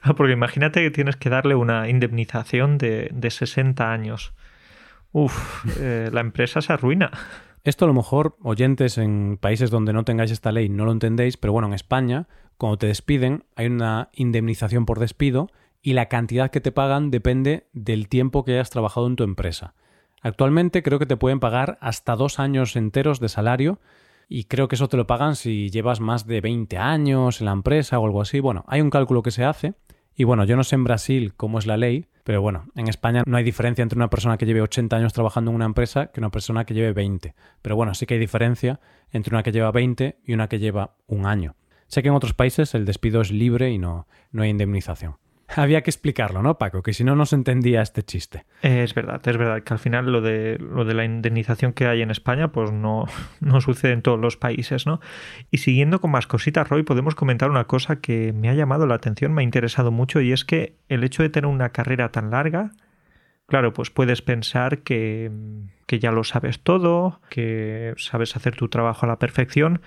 Porque 0.18 0.34
imagínate 0.34 0.82
que 0.82 0.92
tienes 0.92 1.16
que 1.18 1.30
darle 1.30 1.56
una 1.56 1.88
indemnización 1.88 2.78
de, 2.78 3.10
de 3.14 3.30
60 3.30 3.92
años. 3.92 4.34
Uf, 5.12 5.66
eh, 5.80 6.10
la 6.12 6.22
empresa 6.22 6.62
se 6.62 6.74
arruina. 6.74 7.12
Esto 7.64 7.86
a 7.86 7.88
lo 7.88 7.94
mejor, 7.94 8.38
oyentes 8.42 8.98
en 8.98 9.38
países 9.40 9.70
donde 9.70 9.94
no 9.94 10.04
tengáis 10.04 10.32
esta 10.32 10.52
ley, 10.52 10.68
no 10.68 10.86
lo 10.86 10.92
entendéis, 10.92 11.38
pero 11.38 11.54
bueno, 11.54 11.68
en 11.68 11.76
España, 11.76 12.28
cuando 12.58 12.78
te 12.78 12.88
despiden, 12.88 13.44
hay 13.56 13.68
una 13.68 14.10
indemnización 14.14 14.88
por 14.88 15.00
despido 15.00 15.52
y 15.80 15.94
la 15.94 16.08
cantidad 16.08 16.50
que 16.50 16.62
te 16.62 16.72
pagan 16.72 17.12
depende 17.12 17.68
del 17.74 18.08
tiempo 18.08 18.44
que 18.44 18.54
hayas 18.54 18.72
trabajado 18.72 19.06
en 19.06 19.16
tu 19.16 19.24
empresa. 19.24 19.76
Actualmente 20.24 20.82
creo 20.82 20.98
que 20.98 21.06
te 21.06 21.18
pueden 21.18 21.40
pagar 21.40 21.78
hasta 21.82 22.16
dos 22.16 22.40
años 22.40 22.76
enteros 22.76 23.20
de 23.20 23.30
salario 23.30 23.80
y 24.28 24.46
creo 24.46 24.68
que 24.68 24.76
eso 24.76 24.90
te 24.90 24.98
lo 24.98 25.06
pagan 25.06 25.36
si 25.36 25.70
llevas 25.70 26.00
más 26.00 26.26
de 26.26 26.42
20 26.42 26.78
años 26.78 27.42
en 27.42 27.46
la 27.46 27.52
empresa 27.52 28.00
o 28.00 28.06
algo 28.06 28.22
así. 28.22 28.40
Bueno, 28.40 28.64
hay 28.68 28.82
un 28.82 28.90
cálculo 28.90 29.22
que 29.22 29.32
se 29.32 29.44
hace 29.44 29.76
y 30.16 30.24
bueno, 30.24 30.46
yo 30.46 30.56
no 30.56 30.64
sé 30.64 30.76
en 30.76 30.84
Brasil 30.84 31.34
cómo 31.36 31.60
es 31.60 31.68
la 31.68 31.78
ley, 31.78 32.08
pero 32.32 32.42
bueno, 32.42 32.64
en 32.76 32.88
España 32.88 33.24
no 33.26 33.36
hay 33.36 33.44
diferencia 33.44 33.84
entre 33.84 33.98
una 33.98 34.10
persona 34.10 34.38
que 34.38 34.46
lleve 34.46 34.62
80 34.62 34.96
años 34.96 35.12
trabajando 35.12 35.52
en 35.52 35.56
una 35.56 35.66
empresa 35.66 36.14
que 36.14 36.22
una 36.22 36.30
persona 36.30 36.64
que 36.64 36.74
lleve 36.74 36.94
20. 36.94 37.36
Pero 37.62 37.76
bueno, 37.76 37.94
sí 37.94 38.06
que 38.06 38.14
hay 38.14 38.22
diferencia 38.22 38.80
entre 39.12 39.36
una 39.36 39.44
que 39.44 39.52
lleva 39.52 39.70
20 39.70 40.20
y 40.24 40.34
una 40.34 40.48
que 40.48 40.58
lleva 40.58 40.96
un 41.08 41.26
año. 41.26 41.58
Sé 41.88 42.02
que 42.02 42.08
en 42.08 42.14
otros 42.14 42.34
países 42.34 42.74
el 42.74 42.86
despido 42.86 43.20
es 43.20 43.32
libre 43.32 43.72
y 43.72 43.78
no, 43.78 44.08
no 44.32 44.44
hay 44.44 44.50
indemnización. 44.50 45.18
Había 45.56 45.82
que 45.82 45.90
explicarlo, 45.90 46.42
¿no, 46.42 46.58
Paco? 46.58 46.82
Que 46.82 46.94
si 46.94 47.04
no, 47.04 47.16
no 47.16 47.26
se 47.26 47.36
entendía 47.36 47.82
este 47.82 48.04
chiste. 48.04 48.46
Es 48.62 48.94
verdad, 48.94 49.22
es 49.28 49.38
verdad 49.38 49.64
que 49.64 49.74
al 49.74 49.80
final 49.80 50.12
lo 50.12 50.22
de, 50.22 50.58
lo 50.58 50.86
de 50.86 50.94
la 50.94 51.04
indemnización 51.04 51.74
que 51.74 51.88
hay 51.88 52.02
en 52.02 52.12
España, 52.12 52.52
pues 52.52 52.72
no, 52.72 53.06
no 53.42 53.62
sucede 53.62 53.92
en 53.94 54.02
todos 54.02 54.20
los 54.20 54.38
países, 54.38 54.86
¿no? 54.86 55.02
Y 55.50 55.58
siguiendo 55.58 56.00
con 56.00 56.12
más 56.12 56.28
cositas, 56.28 56.70
Roy, 56.70 56.84
podemos 56.84 57.16
comentar 57.16 57.50
una 57.50 57.66
cosa 57.66 57.98
que 57.98 58.34
me 58.34 58.50
ha 58.50 58.54
llamado 58.54 58.88
la 58.88 58.96
atención, 58.96 59.34
me 59.34 59.42
ha 59.42 59.44
interesado 59.44 59.92
mucho, 59.92 60.22
y 60.22 60.32
es 60.32 60.46
que 60.46 60.78
el 60.88 61.04
hecho 61.04 61.24
de 61.24 61.30
tener 61.30 61.50
una 61.50 61.70
carrera 61.70 62.12
tan 62.12 62.32
larga, 62.32 62.72
claro, 63.46 63.74
pues 63.74 63.90
puedes 63.90 64.22
pensar 64.22 64.80
que, 64.80 65.32
que 65.86 66.00
ya 66.00 66.12
lo 66.12 66.24
sabes 66.24 66.62
todo, 66.62 67.20
que 67.30 67.94
sabes 67.98 68.36
hacer 68.36 68.56
tu 68.56 68.70
trabajo 68.70 69.06
a 69.06 69.10
la 69.10 69.20
perfección, 69.20 69.82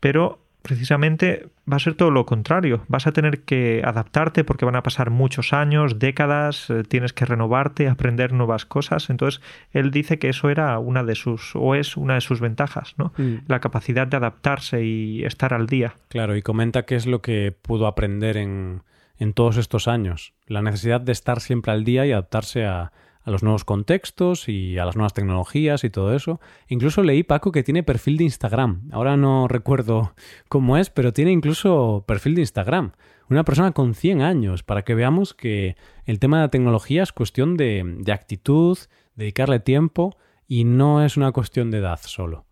pero 0.00 0.45
precisamente 0.66 1.48
va 1.70 1.76
a 1.76 1.78
ser 1.78 1.94
todo 1.94 2.10
lo 2.10 2.26
contrario. 2.26 2.84
Vas 2.88 3.06
a 3.06 3.12
tener 3.12 3.42
que 3.42 3.82
adaptarte 3.84 4.42
porque 4.42 4.64
van 4.64 4.74
a 4.74 4.82
pasar 4.82 5.10
muchos 5.10 5.52
años, 5.52 6.00
décadas, 6.00 6.68
eh, 6.70 6.82
tienes 6.82 7.12
que 7.12 7.24
renovarte, 7.24 7.88
aprender 7.88 8.32
nuevas 8.32 8.66
cosas. 8.66 9.08
Entonces, 9.08 9.40
él 9.70 9.92
dice 9.92 10.18
que 10.18 10.28
eso 10.28 10.50
era 10.50 10.76
una 10.80 11.04
de 11.04 11.14
sus, 11.14 11.54
o 11.54 11.76
es 11.76 11.96
una 11.96 12.14
de 12.14 12.20
sus 12.20 12.40
ventajas, 12.40 12.94
¿no? 12.98 13.12
Mm. 13.16 13.44
La 13.46 13.60
capacidad 13.60 14.08
de 14.08 14.16
adaptarse 14.16 14.84
y 14.84 15.24
estar 15.24 15.54
al 15.54 15.68
día. 15.68 15.94
Claro, 16.08 16.36
y 16.36 16.42
comenta 16.42 16.84
qué 16.84 16.96
es 16.96 17.06
lo 17.06 17.22
que 17.22 17.54
pudo 17.62 17.86
aprender 17.86 18.36
en, 18.36 18.82
en 19.18 19.34
todos 19.34 19.58
estos 19.58 19.86
años. 19.86 20.34
La 20.48 20.62
necesidad 20.62 21.00
de 21.00 21.12
estar 21.12 21.40
siempre 21.40 21.70
al 21.70 21.84
día 21.84 22.06
y 22.06 22.10
adaptarse 22.10 22.66
a, 22.66 22.90
a 23.26 23.30
los 23.32 23.42
nuevos 23.42 23.64
contextos 23.64 24.48
y 24.48 24.78
a 24.78 24.84
las 24.84 24.94
nuevas 24.94 25.12
tecnologías 25.12 25.82
y 25.82 25.90
todo 25.90 26.14
eso. 26.14 26.40
Incluso 26.68 27.02
leí, 27.02 27.24
Paco, 27.24 27.50
que 27.50 27.64
tiene 27.64 27.82
perfil 27.82 28.16
de 28.16 28.24
Instagram. 28.24 28.88
Ahora 28.92 29.16
no 29.16 29.48
recuerdo 29.48 30.14
cómo 30.48 30.76
es, 30.78 30.90
pero 30.90 31.12
tiene 31.12 31.32
incluso 31.32 32.04
perfil 32.06 32.36
de 32.36 32.42
Instagram. 32.42 32.92
Una 33.28 33.44
persona 33.44 33.72
con 33.72 33.94
100 33.94 34.22
años, 34.22 34.62
para 34.62 34.82
que 34.82 34.94
veamos 34.94 35.34
que 35.34 35.76
el 36.04 36.20
tema 36.20 36.36
de 36.36 36.44
la 36.44 36.50
tecnología 36.50 37.02
es 37.02 37.12
cuestión 37.12 37.56
de, 37.56 38.04
actitud, 38.12 38.78
dedicarle 39.16 39.58
tiempo 39.58 40.16
y 40.46 40.62
no 40.62 41.04
es 41.04 41.16
una 41.16 41.32
cuestión 41.32 41.72
de 41.72 41.78
edad 41.78 41.98
solo. 42.00 42.46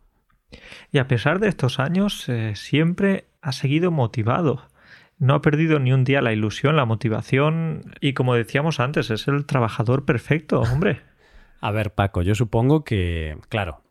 Y 0.90 0.98
a 0.98 1.06
pesar 1.06 1.38
de 1.38 1.48
estos 1.48 1.78
años, 1.78 2.28
eh, 2.28 2.56
siempre 2.56 3.26
ha 3.40 3.52
seguido 3.52 3.92
motivado 3.92 4.62
no 5.18 5.34
ha 5.34 5.40
perdido 5.40 5.78
ni 5.78 5.92
un 5.92 6.04
día 6.04 6.22
la 6.22 6.32
ilusión, 6.32 6.76
la 6.76 6.84
motivación 6.84 7.82
y 8.00 8.14
como 8.14 8.34
decíamos 8.34 8.80
antes, 8.80 9.10
es 9.10 9.28
el 9.28 9.46
trabajador 9.46 10.04
perfecto, 10.04 10.60
hombre. 10.60 11.00
A 11.60 11.70
ver, 11.70 11.94
Paco, 11.94 12.22
yo 12.22 12.34
supongo 12.34 12.84
que, 12.84 13.38
claro, 13.48 13.82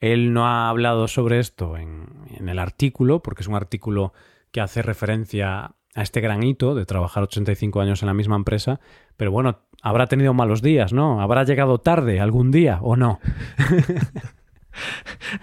él 0.00 0.32
no 0.32 0.46
ha 0.46 0.68
hablado 0.68 1.06
sobre 1.08 1.38
esto 1.38 1.76
en, 1.76 2.06
en 2.36 2.48
el 2.48 2.58
artículo, 2.58 3.22
porque 3.22 3.42
es 3.42 3.48
un 3.48 3.54
artículo 3.54 4.12
que 4.50 4.60
hace 4.60 4.82
referencia 4.82 5.74
a 5.94 6.02
este 6.02 6.20
gran 6.20 6.42
hito 6.42 6.74
de 6.74 6.86
trabajar 6.86 7.24
85 7.24 7.80
años 7.80 8.02
en 8.02 8.06
la 8.06 8.14
misma 8.14 8.36
empresa, 8.36 8.80
pero 9.16 9.32
bueno, 9.32 9.60
habrá 9.82 10.06
tenido 10.06 10.34
malos 10.34 10.62
días, 10.62 10.92
¿no? 10.92 11.20
¿Habrá 11.20 11.44
llegado 11.44 11.78
tarde 11.78 12.20
algún 12.20 12.50
día 12.50 12.78
o 12.82 12.96
no? 12.96 13.20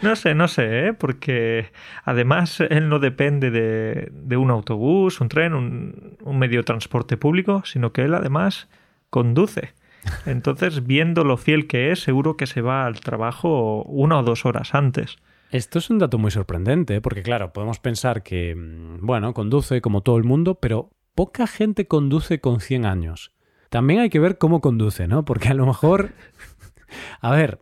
No 0.02 0.16
sé, 0.16 0.36
no 0.36 0.48
sé, 0.48 0.88
¿eh? 0.88 0.94
porque 0.94 1.72
además 2.04 2.60
él 2.60 2.90
no 2.90 3.00
depende 3.00 3.52
de, 3.52 4.38
un 4.38 4.52
autobús, 4.52 5.22
un 5.22 5.30
tren, 5.30 5.54
un, 5.54 6.18
un, 6.22 6.40
medio 6.40 6.60
de 6.60 6.64
transporte 6.64 7.18
público, 7.18 7.64
sino 7.66 7.94
que 7.94 8.04
él 8.04 8.14
además 8.14 8.70
conduce. 9.10 9.74
Entonces, 10.26 10.86
viendo 10.86 11.24
lo 11.24 11.38
fiel 11.38 11.68
que 11.68 11.92
es, 11.92 12.00
seguro 12.00 12.38
que 12.38 12.48
se 12.48 12.62
va 12.62 12.86
al 12.86 13.00
trabajo 13.00 13.84
una 13.84 14.20
o 14.20 14.24
dos 14.24 14.46
horas 14.46 14.74
antes. 14.74 15.18
Esto 15.52 15.80
es 15.80 15.90
un 15.90 16.00
dato 16.00 16.18
muy 16.18 16.32
sorprendente, 16.32 16.96
¿eh? 16.96 17.02
porque 17.02 17.24
claro, 17.24 17.54
podemos 17.54 17.80
pensar 17.80 18.24
que, 18.24 18.56
mm, 18.56 19.06
bueno, 19.06 19.34
conduce 19.34 19.82
como 19.82 20.02
todo 20.02 20.18
el 20.18 20.24
mundo, 20.24 20.56
pero 20.56 20.90
poca 21.16 21.48
gente 21.48 21.88
conduce 21.88 22.42
con 22.42 22.60
100 22.60 22.86
años. 22.86 23.32
También 23.70 24.02
hay 24.02 24.10
que 24.10 24.20
ver 24.20 24.38
cómo 24.38 24.62
conduce, 24.62 25.08
¿no? 25.08 25.26
Porque 25.26 25.50
a 25.50 25.54
lo 25.54 25.66
mejor... 25.66 26.12
A 27.20 27.32
ver, 27.32 27.60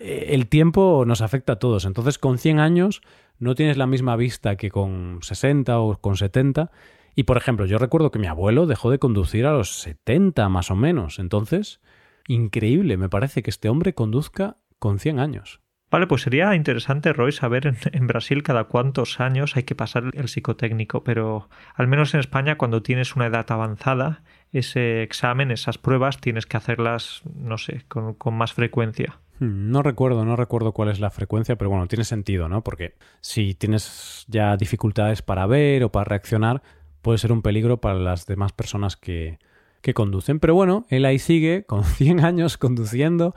el 0.00 0.48
tiempo 0.48 1.04
nos 1.06 1.20
afecta 1.20 1.54
a 1.54 1.58
todos. 1.58 1.84
Entonces, 1.84 2.18
con 2.18 2.38
100 2.38 2.58
años 2.58 3.02
no 3.38 3.54
tienes 3.54 3.76
la 3.76 3.86
misma 3.86 4.16
vista 4.16 4.56
que 4.56 4.70
con 4.70 5.18
60 5.22 5.78
o 5.78 5.98
con 5.98 6.16
70. 6.16 6.70
Y, 7.14 7.24
por 7.24 7.36
ejemplo, 7.36 7.66
yo 7.66 7.78
recuerdo 7.78 8.10
que 8.10 8.18
mi 8.18 8.26
abuelo 8.26 8.66
dejó 8.66 8.90
de 8.90 8.98
conducir 8.98 9.46
a 9.46 9.52
los 9.52 9.80
70 9.80 10.48
más 10.48 10.70
o 10.70 10.76
menos. 10.76 11.18
Entonces, 11.18 11.80
increíble, 12.26 12.96
me 12.96 13.08
parece 13.08 13.42
que 13.42 13.50
este 13.50 13.68
hombre 13.68 13.94
conduzca 13.94 14.56
con 14.78 14.98
100 14.98 15.18
años. 15.18 15.60
Vale, 15.90 16.06
pues 16.06 16.22
sería 16.22 16.54
interesante, 16.54 17.12
Roy, 17.12 17.32
saber 17.32 17.76
en, 17.92 18.06
Brasil 18.06 18.44
cada 18.44 18.64
cuántos 18.64 19.18
años 19.18 19.56
hay 19.56 19.64
que 19.64 19.74
pasar 19.74 20.04
el 20.14 20.28
psicotécnico, 20.28 21.02
pero 21.02 21.48
al 21.74 21.88
menos 21.88 22.14
en 22.14 22.20
España 22.20 22.56
cuando 22.56 22.80
tienes 22.80 23.16
una 23.16 23.26
edad 23.26 23.50
avanzada, 23.50 24.22
ese 24.52 25.02
examen, 25.02 25.50
esas 25.50 25.78
pruebas, 25.78 26.20
tienes 26.20 26.46
que 26.46 26.56
hacerlas, 26.56 27.22
no 27.34 27.58
sé, 27.58 27.84
con 27.88 28.34
más 28.34 28.52
frecuencia. 28.52 29.18
No 29.40 29.82
recuerdo, 29.82 30.24
no 30.24 30.36
recuerdo 30.36 30.72
cuál 30.72 30.90
es 30.90 31.00
la 31.00 31.10
frecuencia, 31.10 31.56
pero 31.56 31.70
bueno, 31.70 31.86
tiene 31.86 32.04
sentido, 32.04 32.48
¿no? 32.48 32.62
Porque 32.62 32.94
si 33.20 33.54
tienes 33.54 34.26
ya 34.28 34.56
dificultades 34.56 35.22
para 35.22 35.46
ver 35.46 35.82
o 35.82 35.90
para 35.90 36.04
reaccionar, 36.04 36.62
puede 37.00 37.18
ser 37.18 37.32
un 37.32 37.40
peligro 37.40 37.80
para 37.80 37.94
las 37.94 38.26
demás 38.26 38.52
personas 38.52 38.96
que, 38.96 39.38
que 39.80 39.94
conducen. 39.94 40.40
Pero 40.40 40.54
bueno, 40.54 40.84
él 40.90 41.04
ahí 41.06 41.18
sigue, 41.18 41.64
con 41.66 41.84
100 41.84 42.20
años 42.24 42.58
conduciendo. 42.58 43.34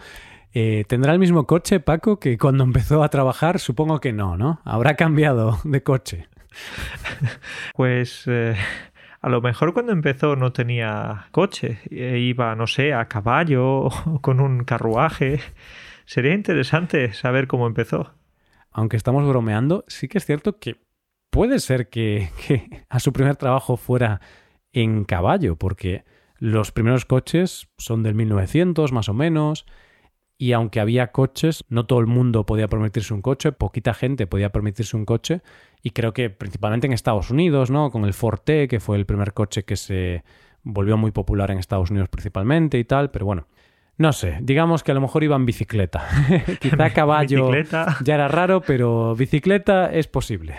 Eh, 0.54 0.84
¿Tendrá 0.88 1.14
el 1.14 1.20
mismo 1.20 1.48
coche, 1.48 1.80
Paco, 1.80 2.20
que 2.20 2.38
cuando 2.38 2.64
empezó 2.64 3.02
a 3.02 3.10
trabajar? 3.10 3.60
Supongo 3.60 4.00
que 4.00 4.14
no, 4.14 4.38
¿no? 4.38 4.60
Habrá 4.66 4.96
cambiado 4.96 5.60
de 5.64 5.84
coche. 5.84 6.28
Pues 7.76 8.26
eh, 8.28 8.56
a 9.22 9.30
lo 9.30 9.42
mejor 9.42 9.74
cuando 9.74 9.92
empezó 9.92 10.36
no 10.36 10.52
tenía 10.52 11.28
coche, 11.32 11.80
e 11.90 12.20
iba, 12.20 12.54
no 12.56 12.68
sé, 12.68 12.94
a 12.94 13.06
caballo 13.06 13.86
o 13.86 14.20
con 14.22 14.40
un 14.40 14.64
carruaje. 14.66 15.40
Sería 16.06 16.34
interesante 16.34 17.14
saber 17.14 17.48
cómo 17.48 17.68
empezó. 17.68 18.14
Aunque 18.72 18.98
estamos 18.98 19.28
bromeando, 19.28 19.86
sí 19.88 20.08
que 20.08 20.18
es 20.18 20.26
cierto 20.26 20.60
que 20.60 20.82
puede 21.30 21.60
ser 21.60 21.90
que, 21.90 22.30
a 22.90 23.00
su 23.00 23.14
primer 23.14 23.36
trabajo 23.36 23.78
fuera 23.78 24.22
en 24.72 25.04
caballo, 25.06 25.56
porque 25.56 26.06
los 26.38 26.72
primeros 26.72 27.06
coches 27.06 27.70
son 27.78 28.04
del 28.04 28.16
1900 28.16 28.92
más 28.92 29.10
o 29.10 29.14
menos, 29.14 29.66
y 30.38 30.52
aunque 30.52 30.80
había 30.80 31.12
coches, 31.12 31.64
no 31.70 31.86
todo 31.86 32.00
el 32.00 32.08
mundo 32.08 32.46
podía 32.46 32.68
permitirse 32.68 33.14
un 33.14 33.22
coche, 33.22 33.52
poquita 33.52 33.94
gente 33.94 34.28
podía 34.28 34.52
permitirse 34.52 34.98
un 34.98 35.06
coche, 35.06 35.42
y 35.82 35.92
creo 35.92 36.14
que 36.14 36.30
principalmente 36.30 36.88
en 36.88 36.94
Estados 36.94 37.30
Unidos, 37.30 37.72
¿no? 37.72 37.92
Con 37.92 38.06
el 38.06 38.14
Forte, 38.14 38.68
que 38.68 38.80
fue 38.80 38.98
el 38.98 39.06
primer 39.06 39.34
coche 39.34 39.64
que 39.64 39.76
se 39.76 40.24
volvió 40.64 40.98
muy 40.98 41.12
popular 41.12 41.52
en 41.52 41.60
Estados 41.60 41.92
Unidos 41.92 42.10
principalmente 42.10 42.80
y 42.80 42.86
tal, 42.86 43.12
pero 43.12 43.26
bueno, 43.26 43.48
no 43.98 44.12
sé, 44.14 44.40
digamos 44.42 44.84
que 44.84 44.92
a 44.92 44.96
lo 44.96 45.02
mejor 45.02 45.24
iba 45.24 45.36
en 45.36 45.46
bicicleta. 45.46 46.08
Quizá 46.60 46.90
caballo 46.92 47.52
ya 48.04 48.16
era 48.16 48.28
raro, 48.28 48.62
pero 48.62 49.16
bicicleta 49.16 49.92
es 49.92 50.08
posible. 50.08 50.56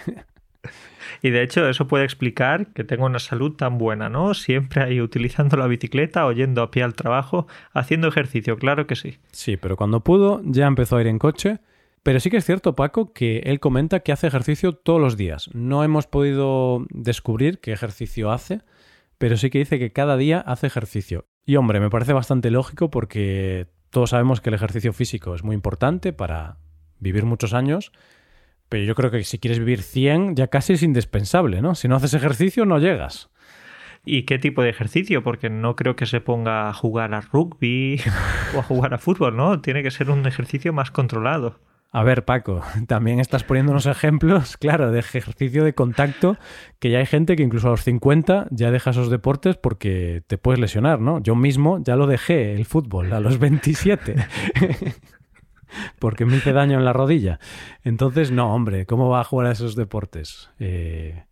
Y 1.22 1.30
de 1.30 1.42
hecho 1.42 1.66
eso 1.68 1.88
puede 1.88 2.04
explicar 2.04 2.66
que 2.74 2.84
tengo 2.84 3.06
una 3.06 3.18
salud 3.18 3.52
tan 3.52 3.78
buena, 3.78 4.08
¿no? 4.08 4.34
Siempre 4.34 4.82
ahí 4.82 5.00
utilizando 5.00 5.56
la 5.56 5.66
bicicleta, 5.66 6.26
oyendo 6.26 6.62
a 6.62 6.70
pie 6.70 6.82
al 6.82 6.94
trabajo, 6.94 7.46
haciendo 7.72 8.08
ejercicio, 8.08 8.58
claro 8.58 8.86
que 8.86 8.94
sí. 8.94 9.18
Sí, 9.32 9.56
pero 9.56 9.76
cuando 9.76 10.00
pudo 10.00 10.42
ya 10.44 10.66
empezó 10.66 10.96
a 10.96 11.00
ir 11.00 11.06
en 11.06 11.18
coche. 11.18 11.60
Pero 12.02 12.20
sí 12.20 12.28
que 12.28 12.36
es 12.36 12.44
cierto, 12.44 12.74
Paco, 12.74 13.14
que 13.14 13.38
él 13.46 13.60
comenta 13.60 14.00
que 14.00 14.12
hace 14.12 14.26
ejercicio 14.26 14.74
todos 14.74 15.00
los 15.00 15.16
días. 15.16 15.48
No 15.54 15.82
hemos 15.82 16.06
podido 16.06 16.84
descubrir 16.90 17.60
qué 17.60 17.72
ejercicio 17.72 18.30
hace, 18.30 18.60
pero 19.16 19.38
sí 19.38 19.48
que 19.48 19.60
dice 19.60 19.78
que 19.78 19.92
cada 19.92 20.18
día 20.18 20.40
hace 20.40 20.66
ejercicio. 20.66 21.24
Y 21.46 21.56
hombre, 21.56 21.80
me 21.80 21.90
parece 21.90 22.12
bastante 22.12 22.50
lógico 22.50 22.90
porque 22.90 23.66
todos 23.90 24.10
sabemos 24.10 24.40
que 24.40 24.50
el 24.50 24.54
ejercicio 24.54 24.92
físico 24.92 25.34
es 25.34 25.44
muy 25.44 25.54
importante 25.54 26.12
para 26.12 26.56
vivir 27.00 27.24
muchos 27.26 27.52
años, 27.52 27.92
pero 28.68 28.84
yo 28.84 28.94
creo 28.94 29.10
que 29.10 29.24
si 29.24 29.38
quieres 29.38 29.58
vivir 29.58 29.82
100 29.82 30.36
ya 30.36 30.48
casi 30.48 30.72
es 30.72 30.82
indispensable, 30.82 31.60
¿no? 31.60 31.74
Si 31.74 31.86
no 31.86 31.96
haces 31.96 32.14
ejercicio 32.14 32.64
no 32.64 32.78
llegas. 32.78 33.30
¿Y 34.06 34.24
qué 34.24 34.38
tipo 34.38 34.62
de 34.62 34.70
ejercicio? 34.70 35.22
Porque 35.22 35.48
no 35.48 35.76
creo 35.76 35.96
que 35.96 36.06
se 36.06 36.20
ponga 36.20 36.68
a 36.68 36.74
jugar 36.74 37.14
a 37.14 37.20
rugby 37.20 38.00
o 38.54 38.60
a 38.60 38.62
jugar 38.62 38.94
a 38.94 38.98
fútbol, 38.98 39.36
¿no? 39.36 39.60
Tiene 39.60 39.82
que 39.82 39.90
ser 39.90 40.10
un 40.10 40.26
ejercicio 40.26 40.72
más 40.72 40.90
controlado. 40.90 41.58
A 41.94 42.02
ver, 42.02 42.24
Paco, 42.24 42.60
también 42.88 43.20
estás 43.20 43.44
poniendo 43.44 43.70
unos 43.70 43.86
ejemplos, 43.86 44.56
claro, 44.56 44.90
de 44.90 44.98
ejercicio 44.98 45.62
de 45.62 45.74
contacto, 45.74 46.36
que 46.80 46.90
ya 46.90 46.98
hay 46.98 47.06
gente 47.06 47.36
que 47.36 47.44
incluso 47.44 47.68
a 47.68 47.70
los 47.70 47.84
50 47.84 48.48
ya 48.50 48.72
deja 48.72 48.90
esos 48.90 49.10
deportes 49.10 49.56
porque 49.56 50.24
te 50.26 50.36
puedes 50.36 50.58
lesionar, 50.58 50.98
¿no? 50.98 51.20
Yo 51.20 51.36
mismo 51.36 51.78
ya 51.80 51.94
lo 51.94 52.08
dejé, 52.08 52.52
el 52.56 52.64
fútbol, 52.64 53.12
a 53.12 53.20
los 53.20 53.38
27. 53.38 54.16
porque 56.00 56.26
me 56.26 56.38
hice 56.38 56.52
daño 56.52 56.78
en 56.78 56.84
la 56.84 56.92
rodilla. 56.92 57.38
Entonces, 57.84 58.32
no, 58.32 58.52
hombre, 58.52 58.86
¿cómo 58.86 59.08
va 59.08 59.20
a 59.20 59.24
jugar 59.24 59.46
a 59.46 59.52
esos 59.52 59.76
deportes? 59.76 60.50
Eh, 60.58 61.22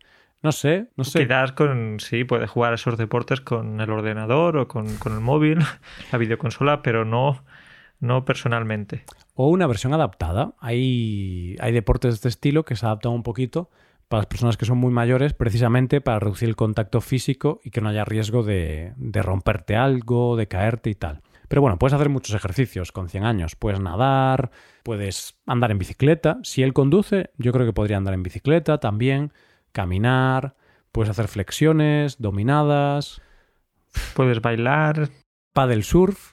no 0.41 0.53
sé, 0.53 0.87
no 0.95 1.03
sé. 1.03 1.23
Quizás 1.23 1.51
con, 1.51 1.99
sí, 1.99 2.23
puede 2.23 2.47
jugar 2.47 2.71
a 2.71 2.75
esos 2.75 2.97
deportes 2.97 3.41
con 3.41 3.81
el 3.81 3.89
ordenador 3.89 4.55
o 4.55 4.69
con, 4.69 4.95
con 4.95 5.11
el 5.11 5.19
móvil, 5.19 5.59
la 6.13 6.17
videoconsola, 6.17 6.81
pero 6.81 7.03
no 7.03 7.43
no 8.03 8.25
personalmente. 8.25 9.05
O 9.33 9.47
una 9.47 9.65
versión 9.65 9.93
adaptada. 9.93 10.53
Hay, 10.59 11.55
hay 11.59 11.71
deportes 11.71 12.11
de 12.11 12.15
este 12.15 12.27
estilo 12.27 12.65
que 12.65 12.75
se 12.75 12.85
adaptan 12.85 13.13
un 13.13 13.23
poquito 13.23 13.69
para 14.09 14.19
las 14.19 14.27
personas 14.27 14.57
que 14.57 14.65
son 14.65 14.77
muy 14.77 14.91
mayores, 14.91 15.33
precisamente 15.33 16.01
para 16.01 16.19
reducir 16.19 16.49
el 16.49 16.55
contacto 16.55 17.01
físico 17.01 17.61
y 17.63 17.71
que 17.71 17.81
no 17.81 17.89
haya 17.89 18.03
riesgo 18.03 18.43
de, 18.43 18.93
de 18.97 19.21
romperte 19.23 19.75
algo, 19.75 20.35
de 20.35 20.47
caerte 20.47 20.89
y 20.89 20.95
tal. 20.95 21.21
Pero 21.47 21.61
bueno, 21.61 21.79
puedes 21.79 21.93
hacer 21.93 22.09
muchos 22.09 22.35
ejercicios 22.35 22.91
con 22.91 23.09
100 23.09 23.23
años. 23.23 23.55
Puedes 23.55 23.79
nadar, 23.79 24.51
puedes 24.83 25.37
andar 25.45 25.71
en 25.71 25.79
bicicleta. 25.79 26.39
Si 26.43 26.61
él 26.61 26.73
conduce, 26.73 27.31
yo 27.37 27.53
creo 27.53 27.65
que 27.65 27.73
podría 27.73 27.97
andar 27.97 28.13
en 28.13 28.23
bicicleta 28.23 28.79
también, 28.79 29.31
caminar, 29.71 30.55
puedes 30.91 31.09
hacer 31.09 31.29
flexiones, 31.29 32.17
dominadas. 32.19 33.21
Puedes 34.13 34.41
bailar. 34.41 35.09
Paddle 35.53 35.83
surf. 35.83 36.32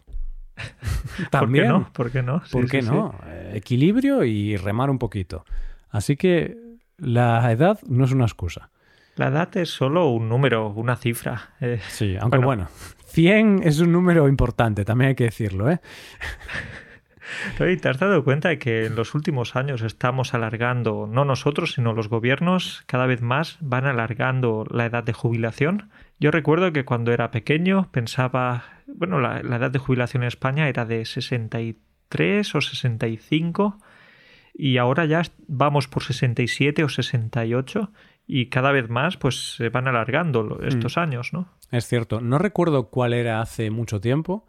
También. 1.31 1.85
¿Por 1.93 2.11
qué 2.11 2.23
no? 2.23 2.43
¿Por 2.51 2.69
qué 2.69 2.83
no? 2.83 3.15
Eh, 3.27 3.53
equilibrio 3.55 4.25
y 4.25 4.57
remar 4.57 4.91
un 4.91 4.99
poquito. 4.99 5.45
Así 5.91 6.17
que 6.17 6.57
la 6.99 7.51
edad 7.51 7.81
no 7.89 8.05
es 8.05 8.13
una 8.13 8.25
excusa. 8.25 8.71
La 9.17 9.29
edad 9.29 9.55
es 9.57 9.71
solo 9.71 10.09
un 10.09 10.29
número, 10.29 10.69
una 10.69 10.97
cifra. 10.97 11.51
Eh, 11.61 11.81
sí, 11.89 12.17
aunque 12.19 12.39
bueno. 12.39 12.69
100 13.07 13.63
es 13.65 13.81
un 13.81 13.91
número 13.91 14.29
importante, 14.29 14.85
también 14.85 15.09
hay 15.09 15.15
que 15.17 15.25
decirlo, 15.25 15.69
¿eh? 15.69 15.81
¿Te 17.59 17.89
has 17.89 17.99
dado 17.99 18.25
cuenta 18.25 18.49
de 18.49 18.59
que 18.59 18.87
en 18.87 18.97
los 18.97 19.15
últimos 19.15 19.57
años 19.57 19.83
estamos 19.83 20.35
alargando, 20.35 21.09
no 21.11 21.25
nosotros, 21.25 21.75
sino 21.75 21.93
los 21.93 22.09
gobiernos, 22.09 22.83
cada 22.87 23.07
vez 23.07 23.21
más 23.21 23.57
van 23.61 23.87
alargando 23.87 24.65
la 24.71 24.87
edad 24.87 25.05
de 25.05 25.13
jubilación? 25.13 25.91
Yo 26.21 26.31
recuerdo 26.31 26.73
que 26.73 26.85
cuando 26.85 27.13
era 27.13 27.31
pequeño 27.31 27.91
pensaba, 27.91 28.65
bueno, 28.87 29.21
la, 29.21 29.43
la 29.43 29.57
edad 29.57 29.71
de 29.71 29.79
jubilación 29.79 30.23
en 30.23 30.29
España 30.29 30.69
era 30.69 30.85
de 30.85 31.05
63 31.05 32.55
o 32.55 32.61
65 32.61 33.79
y 34.55 34.77
ahora 34.77 35.07
ya 35.07 35.23
vamos 35.49 35.89
por 35.89 36.03
67 36.03 36.85
o 36.85 36.89
68 36.89 37.91
y 38.27 38.47
cada 38.47 38.71
vez 38.71 38.89
más 38.89 39.17
pues 39.17 39.57
se 39.57 39.71
van 39.71 39.89
alargando 39.89 40.61
estos 40.63 40.97
mm. 40.97 41.01
años, 41.01 41.33
¿no? 41.33 41.49
Es 41.71 41.87
cierto. 41.87 42.21
No 42.21 42.39
recuerdo 42.39 42.91
cuál 42.91 43.13
era 43.13 43.41
hace 43.41 43.71
mucho 43.71 44.01
tiempo. 44.01 44.47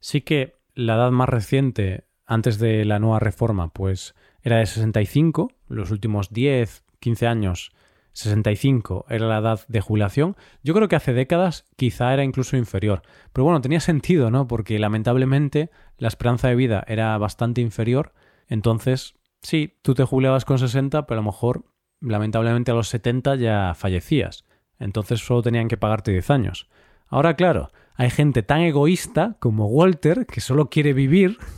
Sí 0.00 0.20
que 0.20 0.56
la 0.74 0.94
edad 0.94 1.10
más 1.10 1.28
reciente, 1.28 2.04
antes 2.26 2.58
de 2.58 2.84
la 2.84 2.98
nueva 2.98 3.18
reforma, 3.18 3.72
pues 3.72 4.14
era 4.42 4.58
de 4.58 4.66
65. 4.66 5.50
Los 5.68 5.90
últimos 5.90 6.30
10, 6.32 6.84
15 7.00 7.26
años, 7.26 7.72
65 8.14 9.06
era 9.08 9.26
la 9.26 9.38
edad 9.38 9.60
de 9.68 9.80
jubilación. 9.80 10.36
Yo 10.62 10.74
creo 10.74 10.88
que 10.88 10.96
hace 10.96 11.12
décadas 11.12 11.66
quizá 11.76 12.12
era 12.14 12.24
incluso 12.24 12.56
inferior. 12.56 13.02
Pero 13.32 13.44
bueno, 13.44 13.60
tenía 13.60 13.80
sentido, 13.80 14.30
¿no? 14.30 14.48
Porque 14.48 14.78
lamentablemente 14.78 15.70
la 15.98 16.08
esperanza 16.08 16.48
de 16.48 16.56
vida 16.56 16.84
era 16.88 17.16
bastante 17.18 17.60
inferior. 17.60 18.12
Entonces, 18.48 19.14
sí, 19.42 19.78
tú 19.82 19.94
te 19.94 20.04
jubilabas 20.04 20.44
con 20.44 20.58
60, 20.58 21.06
pero 21.06 21.20
a 21.20 21.22
lo 21.22 21.30
mejor, 21.30 21.64
lamentablemente 22.00 22.70
a 22.70 22.74
los 22.74 22.88
70 22.88 23.36
ya 23.36 23.74
fallecías 23.74 24.44
entonces 24.78 25.20
solo 25.20 25.42
tenían 25.42 25.68
que 25.68 25.76
pagarte 25.76 26.12
10 26.12 26.30
años. 26.30 26.68
Ahora, 27.08 27.34
claro, 27.34 27.70
hay 27.94 28.10
gente 28.10 28.42
tan 28.42 28.60
egoísta 28.60 29.36
como 29.40 29.66
Walter 29.66 30.26
que 30.26 30.40
solo 30.40 30.70
quiere 30.70 30.92
vivir. 30.92 31.38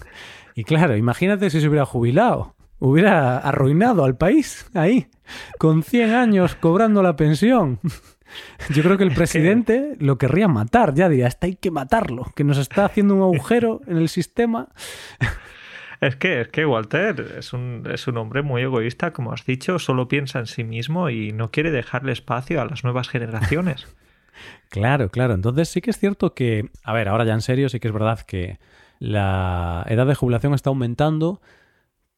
Y 0.59 0.65
claro, 0.65 0.97
imagínate 0.97 1.51
si 1.51 1.61
se 1.61 1.69
hubiera 1.69 1.85
jubilado. 1.85 2.56
Hubiera 2.79 3.39
arruinado 3.39 4.05
al 4.05 4.17
país 4.17 4.71
ahí, 4.75 5.09
con 5.59 5.83
100 5.83 6.15
años 6.15 6.55
cobrando 6.55 7.03
la 7.03 7.17
pensión. 7.17 7.81
Yo 8.71 8.83
creo 8.83 8.99
que 8.99 9.05
el 9.05 9.15
presidente 9.15 9.97
lo 9.99 10.19
querría 10.19 10.49
matar, 10.49 10.95
ya 10.95 11.09
diría, 11.09 11.27
hasta 11.27 11.47
hay 11.47 11.57
que 11.57 11.71
matarlo, 11.71 12.33
que 12.35 12.45
nos 12.45 12.59
está 12.59 12.85
haciendo 12.85 13.15
un 13.15 13.23
agujero 13.23 13.81
en 13.87 13.97
el 13.97 14.09
sistema. 14.09 14.69
Es 16.01 16.17
que, 16.17 16.43
es 16.43 16.49
que 16.49 16.67
Walter 16.67 17.37
es 17.39 17.53
un, 17.53 17.89
es 17.91 18.07
un 18.07 18.19
hombre 18.19 18.43
muy 18.43 18.63
egoísta, 18.63 19.13
como 19.13 19.33
has 19.33 19.47
dicho, 19.47 19.79
solo 19.79 20.09
piensa 20.09 20.39
en 20.39 20.47
sí 20.47 20.65
mismo 20.65 21.09
y 21.09 21.33
no 21.33 21.51
quiere 21.51 21.71
dejarle 21.71 22.13
espacio 22.13 22.61
a 22.61 22.67
las 22.67 22.85
nuevas 22.85 23.09
generaciones. 23.09 23.87
claro, 24.69 25.09
claro. 25.09 25.35
Entonces 25.35 25.69
sí 25.69 25.81
que 25.81 25.91
es 25.91 25.99
cierto 25.99 26.35
que, 26.35 26.71
a 26.85 26.93
ver, 26.93 27.09
ahora 27.09 27.25
ya 27.25 27.33
en 27.33 27.41
serio, 27.41 27.69
sí 27.69 27.81
que 27.81 27.89
es 27.89 27.95
verdad 27.95 28.21
que 28.21 28.59
la 28.99 29.85
edad 29.89 30.07
de 30.07 30.15
jubilación 30.15 30.55
está 30.55 30.71
aumentando 30.71 31.41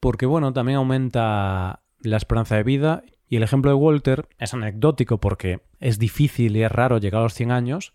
porque, 0.01 0.27
bueno, 0.27 0.53
también 0.53 0.79
aumenta 0.79 1.83
la 2.01 2.17
esperanza 2.17 2.57
de 2.57 2.63
vida 2.63 3.03
y 3.29 3.37
el 3.37 3.43
ejemplo 3.43 3.71
de 3.71 3.77
Walter 3.77 4.29
es 4.39 4.55
anecdótico 4.55 5.19
porque 5.19 5.61
es 5.81 5.99
difícil 5.99 6.57
y 6.57 6.63
es 6.63 6.73
raro 6.73 6.99
llegar 6.99 7.21
a 7.21 7.25
los 7.25 7.35
100 7.35 7.53
años, 7.53 7.93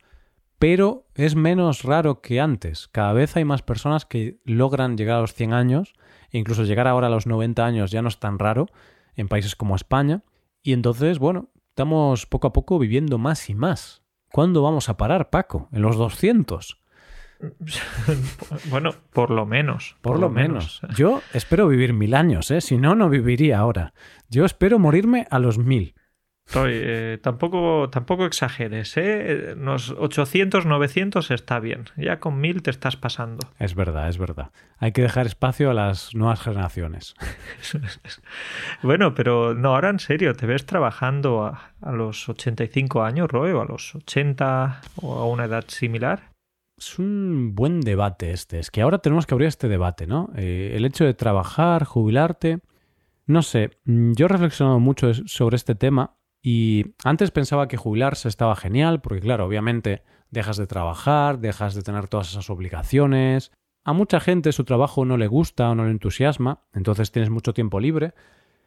pero 0.59 1.07
es 1.15 1.35
menos 1.35 1.83
raro 1.83 2.21
que 2.21 2.39
antes. 2.39 2.87
Cada 2.87 3.13
vez 3.13 3.35
hay 3.35 3.45
más 3.45 3.61
personas 3.61 4.05
que 4.05 4.39
logran 4.45 4.97
llegar 4.97 5.17
a 5.17 5.21
los 5.21 5.33
100 5.33 5.53
años, 5.53 5.93
e 6.31 6.37
incluso 6.37 6.63
llegar 6.63 6.87
ahora 6.87 7.07
a 7.07 7.09
los 7.09 7.27
90 7.27 7.65
años 7.65 7.91
ya 7.91 8.01
no 8.01 8.07
es 8.07 8.19
tan 8.19 8.39
raro 8.39 8.67
en 9.15 9.27
países 9.27 9.55
como 9.55 9.75
España. 9.75 10.23
Y 10.61 10.73
entonces, 10.73 11.19
bueno, 11.19 11.49
estamos 11.69 12.25
poco 12.25 12.47
a 12.47 12.53
poco 12.53 12.79
viviendo 12.79 13.17
más 13.17 13.49
y 13.49 13.55
más. 13.55 14.03
¿Cuándo 14.31 14.61
vamos 14.61 14.89
a 14.89 14.97
parar, 14.97 15.29
Paco? 15.29 15.69
¿En 15.71 15.81
los 15.81 15.97
200? 15.97 16.82
bueno, 18.69 18.91
por 19.11 19.31
lo 19.31 19.45
menos. 19.45 19.95
Por, 20.01 20.19
lo, 20.19 20.29
menos. 20.29 20.81
Yo 20.95 21.21
espero 21.33 21.67
vivir 21.67 21.93
mil 21.93 22.13
años, 22.13 22.51
¿eh? 22.51 22.61
Si 22.61 22.77
no, 22.77 22.95
no 22.95 23.09
viviría 23.09 23.59
ahora. 23.59 23.93
Yo 24.29 24.45
espero 24.45 24.79
morirme 24.79 25.27
a 25.29 25.39
los 25.39 25.57
mil. 25.57 25.95
Eh, 26.55 27.19
tampoco, 27.21 27.89
tampoco 27.89 28.25
exageres, 28.25 28.95
¿eh? 28.97 29.55
Unos 29.57 29.89
800, 29.89 30.65
900 30.65 31.31
está 31.31 31.59
bien. 31.59 31.85
Ya 31.97 32.19
con 32.19 32.39
1000 32.39 32.61
te 32.61 32.69
estás 32.69 32.95
pasando. 32.95 33.47
Es 33.59 33.75
verdad, 33.75 34.09
es 34.09 34.17
verdad. 34.17 34.51
Hay 34.77 34.91
que 34.91 35.01
dejar 35.01 35.25
espacio 35.25 35.71
a 35.71 35.73
las 35.73 36.13
nuevas 36.13 36.41
generaciones. 36.41 37.15
bueno, 38.83 39.15
pero 39.15 39.55
no, 39.55 39.69
ahora 39.69 39.89
en 39.89 39.99
serio, 39.99 40.35
¿te 40.35 40.45
ves 40.45 40.65
trabajando 40.65 41.45
a, 41.45 41.91
los 41.91 42.29
85 42.29 43.03
años, 43.03 43.31
Roe, 43.31 43.53
o 43.53 43.61
a 43.61 43.65
los 43.65 43.95
80 43.95 44.81
o 44.97 45.19
a 45.19 45.25
una 45.25 45.45
edad 45.45 45.65
similar? 45.67 46.32
Es 46.77 46.99
un 46.99 47.53
buen 47.55 47.81
debate 47.81 48.31
este. 48.31 48.59
Es 48.59 48.71
que 48.71 48.81
ahora 48.81 48.99
tenemos 48.99 49.25
que 49.25 49.33
abrir 49.33 49.47
este 49.47 49.67
debate, 49.67 50.07
¿no? 50.07 50.31
Eh, 50.35 50.73
el 50.75 50.85
hecho 50.85 51.05
de 51.05 51.13
trabajar, 51.13 51.85
jubilarte. 51.85 52.59
No 53.25 53.41
sé, 53.41 53.71
mm, 53.85 54.13
yo 54.13 54.25
he 54.25 54.29
reflexionado 54.29 54.79
mucho 54.79 55.13
sobre 55.13 55.55
este 55.55 55.75
tema 55.75 56.17
y 56.41 56.95
antes 57.05 57.31
pensaba 57.31 57.69
que 57.69 57.77
jubilarse 57.77 58.27
estaba 58.27 58.55
genial, 58.55 59.01
porque 59.01 59.21
claro, 59.21 59.45
obviamente 59.45 60.03
dejas 60.29 60.57
de 60.57 60.67
trabajar, 60.67 61.39
dejas 61.39 61.73
de 61.73 61.83
tener 61.83 62.07
todas 62.09 62.31
esas 62.31 62.49
obligaciones. 62.49 63.51
A 63.85 63.93
mucha 63.93 64.19
gente 64.19 64.51
su 64.51 64.65
trabajo 64.65 65.05
no 65.05 65.17
le 65.17 65.27
gusta 65.27 65.69
o 65.69 65.75
no 65.75 65.85
le 65.85 65.91
entusiasma, 65.91 66.63
entonces 66.73 67.11
tienes 67.11 67.29
mucho 67.29 67.53
tiempo 67.53 67.79
libre. 67.79 68.13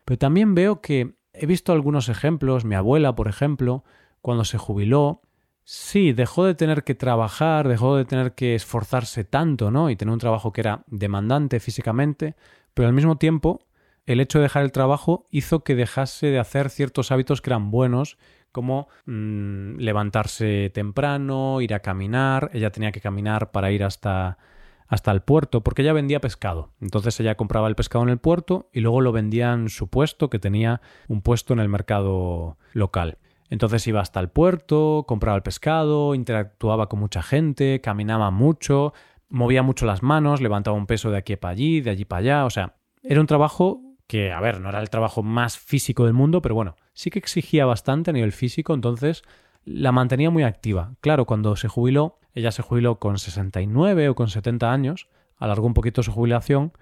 Pero 0.07 0.19
también 0.19 0.55
veo 0.55 0.81
que 0.81 1.17
he 1.35 1.47
visto 1.47 1.73
algunos 1.73 2.09
ejemplos, 2.09 2.65
mi 2.65 2.77
abuela, 2.77 3.15
por 3.15 3.29
ejemplo, 3.29 3.85
cuando 4.23 4.45
se 4.45 4.57
jubiló, 4.57 5.23
sí, 5.67 6.13
dejó 6.13 6.45
de 6.47 6.55
tener 6.55 6.85
que 6.85 6.95
trabajar, 6.95 7.69
dejó 7.69 7.97
de 7.97 8.05
tener 8.07 8.35
que 8.35 8.55
esforzarse 8.55 9.25
tanto, 9.25 9.71
¿no? 9.71 9.91
Y 9.91 9.97
tener 9.97 10.13
un 10.13 10.21
trabajo 10.21 10.53
que 10.53 10.63
era 10.63 10.85
demandante 10.87 11.61
físicamente, 11.61 12.37
pero 12.73 12.89
al 12.89 12.95
mismo 12.95 13.19
tiempo 13.19 13.61
el 14.07 14.21
hecho 14.21 14.39
de 14.39 14.45
dejar 14.45 14.63
el 14.63 14.73
trabajo 14.73 15.27
hizo 15.31 15.65
que 15.65 15.75
dejase 15.75 16.29
de 16.29 16.39
hacer 16.39 16.71
ciertos 16.71 17.11
hábitos 17.11 17.43
que 17.43 17.51
eran 17.51 17.73
buenos, 17.73 18.17
como 18.53 18.89
mm, 19.05 19.79
levantarse 19.79 20.71
temprano, 20.73 21.61
ir 21.61 21.75
a 21.75 21.81
caminar. 21.81 22.51
Ella 22.55 22.71
tenía 22.71 22.93
que 22.93 23.01
caminar 23.01 23.51
para 23.51 23.73
ir 23.73 23.83
hasta, 23.83 24.39
hasta 24.87 25.11
el 25.11 25.23
puerto, 25.23 25.63
porque 25.65 25.83
ella 25.83 25.93
vendía 25.93 26.21
pescado. 26.21 26.71
Entonces 26.81 27.19
ella 27.19 27.35
compraba 27.35 27.67
el 27.67 27.75
pescado 27.75 28.05
en 28.05 28.11
el 28.11 28.19
puerto 28.19 28.71
y 28.73 28.81
luego 28.81 29.01
lo 29.01 29.11
vendía 29.11 29.53
en 29.53 29.69
su 29.69 29.89
puesto, 29.89 30.31
que 30.31 30.39
tenía 30.39 30.81
un 31.09 31.21
puesto 31.23 31.53
en 31.53 31.59
el 31.59 31.69
mercado 31.69 32.57
local. 32.73 33.19
Entonces 33.51 33.87
iba 33.87 34.01
hasta 34.01 34.21
el 34.21 34.29
puerto, 34.29 35.05
compraba 35.07 35.37
el 35.37 35.43
pescado, 35.43 36.15
interactuaba 36.15 36.89
con 36.89 37.01
mucha 37.01 37.23
gente, 37.23 37.81
caminaba 37.81 38.31
mucho, 38.31 38.93
movía 39.29 39.63
mucho 39.63 39.87
las 39.87 40.03
manos, 40.03 40.41
levantaba 40.41 40.77
un 40.77 40.87
peso 40.87 41.11
de 41.11 41.19
aquí 41.19 41.37
para 41.37 41.53
allí, 41.53 41.81
de 41.81 41.91
allí 41.91 42.05
para 42.05 42.21
allá. 42.21 42.45
O 42.45 42.51
sea, 42.51 42.77
era 43.03 43.21
un 43.21 43.27
trabajo 43.27 43.81
que, 44.07 44.33
a 44.33 44.41
ver, 44.41 44.61
no 44.61 44.69
era 44.69 44.81
el 44.81 44.91
trabajo 44.91 45.23
más 45.23 45.59
físico 45.59 46.05
del 46.05 46.15
mundo, 46.15 46.43
pero 46.43 46.55
bueno, 46.55 46.77
sí 46.93 47.11
que 47.11 47.19
exigía 47.19 47.67
bastante 47.67 48.11
a 48.11 48.13
nivel 48.13 48.33
físico, 48.33 48.75
entonces 48.75 49.23
la 49.65 49.93
mantenía 49.93 50.31
muy 50.31 50.45
activa. 50.45 50.95
Claro, 51.01 51.27
cuando 51.27 51.57
se 51.57 51.69
jubiló, 51.69 52.19
ella 52.33 52.53
se 52.53 52.63
jubiló 52.63 52.99
con 52.99 53.19
69 53.19 54.09
o 54.09 54.15
con 54.15 54.29
70 54.29 54.73
años, 54.73 55.09
alargó 55.37 55.67
un 55.67 55.75
poquito 55.75 56.03
su 56.03 56.13
jubilación, 56.13 56.73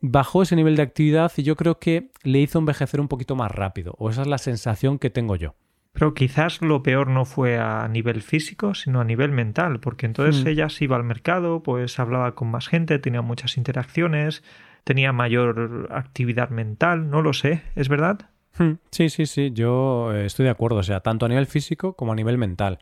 bajó 0.00 0.42
ese 0.42 0.56
nivel 0.56 0.76
de 0.76 0.82
actividad 0.82 1.32
y 1.36 1.42
yo 1.42 1.56
creo 1.56 1.78
que 1.78 2.10
le 2.22 2.40
hizo 2.40 2.58
envejecer 2.58 3.00
un 3.00 3.08
poquito 3.08 3.36
más 3.36 3.50
rápido, 3.50 3.94
o 3.98 4.10
esa 4.10 4.22
es 4.22 4.28
la 4.28 4.38
sensación 4.38 4.98
que 4.98 5.10
tengo 5.10 5.36
yo. 5.36 5.54
Pero 5.96 6.12
quizás 6.12 6.60
lo 6.60 6.82
peor 6.82 7.08
no 7.08 7.24
fue 7.24 7.58
a 7.58 7.88
nivel 7.88 8.20
físico, 8.20 8.74
sino 8.74 9.00
a 9.00 9.04
nivel 9.04 9.32
mental, 9.32 9.80
porque 9.80 10.04
entonces 10.04 10.44
hmm. 10.44 10.48
ella 10.48 10.68
se 10.68 10.84
iba 10.84 10.94
al 10.94 11.04
mercado, 11.04 11.62
pues 11.62 11.98
hablaba 11.98 12.34
con 12.34 12.48
más 12.48 12.68
gente, 12.68 12.98
tenía 12.98 13.22
muchas 13.22 13.56
interacciones, 13.56 14.42
tenía 14.84 15.14
mayor 15.14 15.88
actividad 15.90 16.50
mental, 16.50 17.08
no 17.08 17.22
lo 17.22 17.32
sé, 17.32 17.62
¿es 17.76 17.88
verdad? 17.88 18.28
Hmm, 18.58 18.72
sí, 18.90 19.08
sí, 19.08 19.24
sí, 19.24 19.52
yo 19.54 20.12
eh, 20.12 20.26
estoy 20.26 20.44
de 20.44 20.50
acuerdo, 20.50 20.80
o 20.80 20.82
sea, 20.82 21.00
tanto 21.00 21.24
a 21.24 21.30
nivel 21.30 21.46
físico 21.46 21.94
como 21.94 22.12
a 22.12 22.14
nivel 22.14 22.36
mental. 22.36 22.78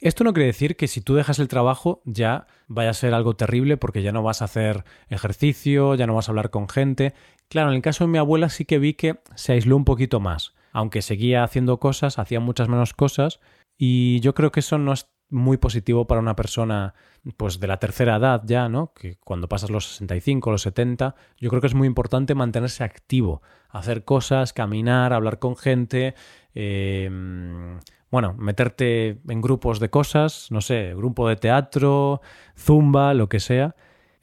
Esto 0.00 0.24
no 0.24 0.32
quiere 0.32 0.46
decir 0.46 0.76
que 0.76 0.88
si 0.88 1.02
tú 1.02 1.16
dejas 1.16 1.38
el 1.40 1.48
trabajo 1.48 2.00
ya 2.06 2.46
vaya 2.66 2.90
a 2.90 2.94
ser 2.94 3.12
algo 3.12 3.36
terrible 3.36 3.76
porque 3.76 4.00
ya 4.00 4.12
no 4.12 4.22
vas 4.22 4.40
a 4.40 4.46
hacer 4.46 4.84
ejercicio, 5.10 5.96
ya 5.96 6.06
no 6.06 6.14
vas 6.14 6.28
a 6.28 6.32
hablar 6.32 6.48
con 6.48 6.66
gente. 6.66 7.12
Claro, 7.50 7.68
en 7.68 7.76
el 7.76 7.82
caso 7.82 8.04
de 8.04 8.08
mi 8.08 8.16
abuela 8.16 8.48
sí 8.48 8.64
que 8.64 8.78
vi 8.78 8.94
que 8.94 9.18
se 9.34 9.52
aisló 9.52 9.76
un 9.76 9.84
poquito 9.84 10.18
más. 10.18 10.54
Aunque 10.74 11.00
seguía 11.00 11.44
haciendo 11.44 11.78
cosas, 11.78 12.18
hacía 12.18 12.40
muchas 12.40 12.68
menos 12.68 12.92
cosas 12.92 13.40
y 13.78 14.20
yo 14.20 14.34
creo 14.34 14.52
que 14.52 14.60
eso 14.60 14.76
no 14.76 14.92
es 14.92 15.08
muy 15.30 15.56
positivo 15.56 16.06
para 16.06 16.20
una 16.20 16.36
persona 16.36 16.94
pues 17.36 17.60
de 17.60 17.66
la 17.68 17.78
tercera 17.78 18.16
edad 18.16 18.42
ya, 18.44 18.68
¿no? 18.68 18.92
Que 18.92 19.16
cuando 19.16 19.48
pasas 19.48 19.70
los 19.70 19.86
65, 19.86 20.50
los 20.50 20.62
70, 20.62 21.14
yo 21.38 21.48
creo 21.48 21.60
que 21.60 21.68
es 21.68 21.74
muy 21.74 21.86
importante 21.86 22.34
mantenerse 22.34 22.84
activo, 22.84 23.40
hacer 23.70 24.04
cosas, 24.04 24.52
caminar, 24.52 25.12
hablar 25.12 25.38
con 25.38 25.56
gente, 25.56 26.14
em, 26.54 27.78
bueno, 28.10 28.34
meterte 28.34 29.20
en 29.28 29.40
grupos 29.40 29.80
de 29.80 29.90
cosas, 29.90 30.48
no 30.50 30.60
sé, 30.60 30.92
grupo 30.94 31.28
de 31.28 31.36
teatro, 31.36 32.20
zumba, 32.56 33.14
lo 33.14 33.28
que 33.28 33.40
sea. 33.40 33.74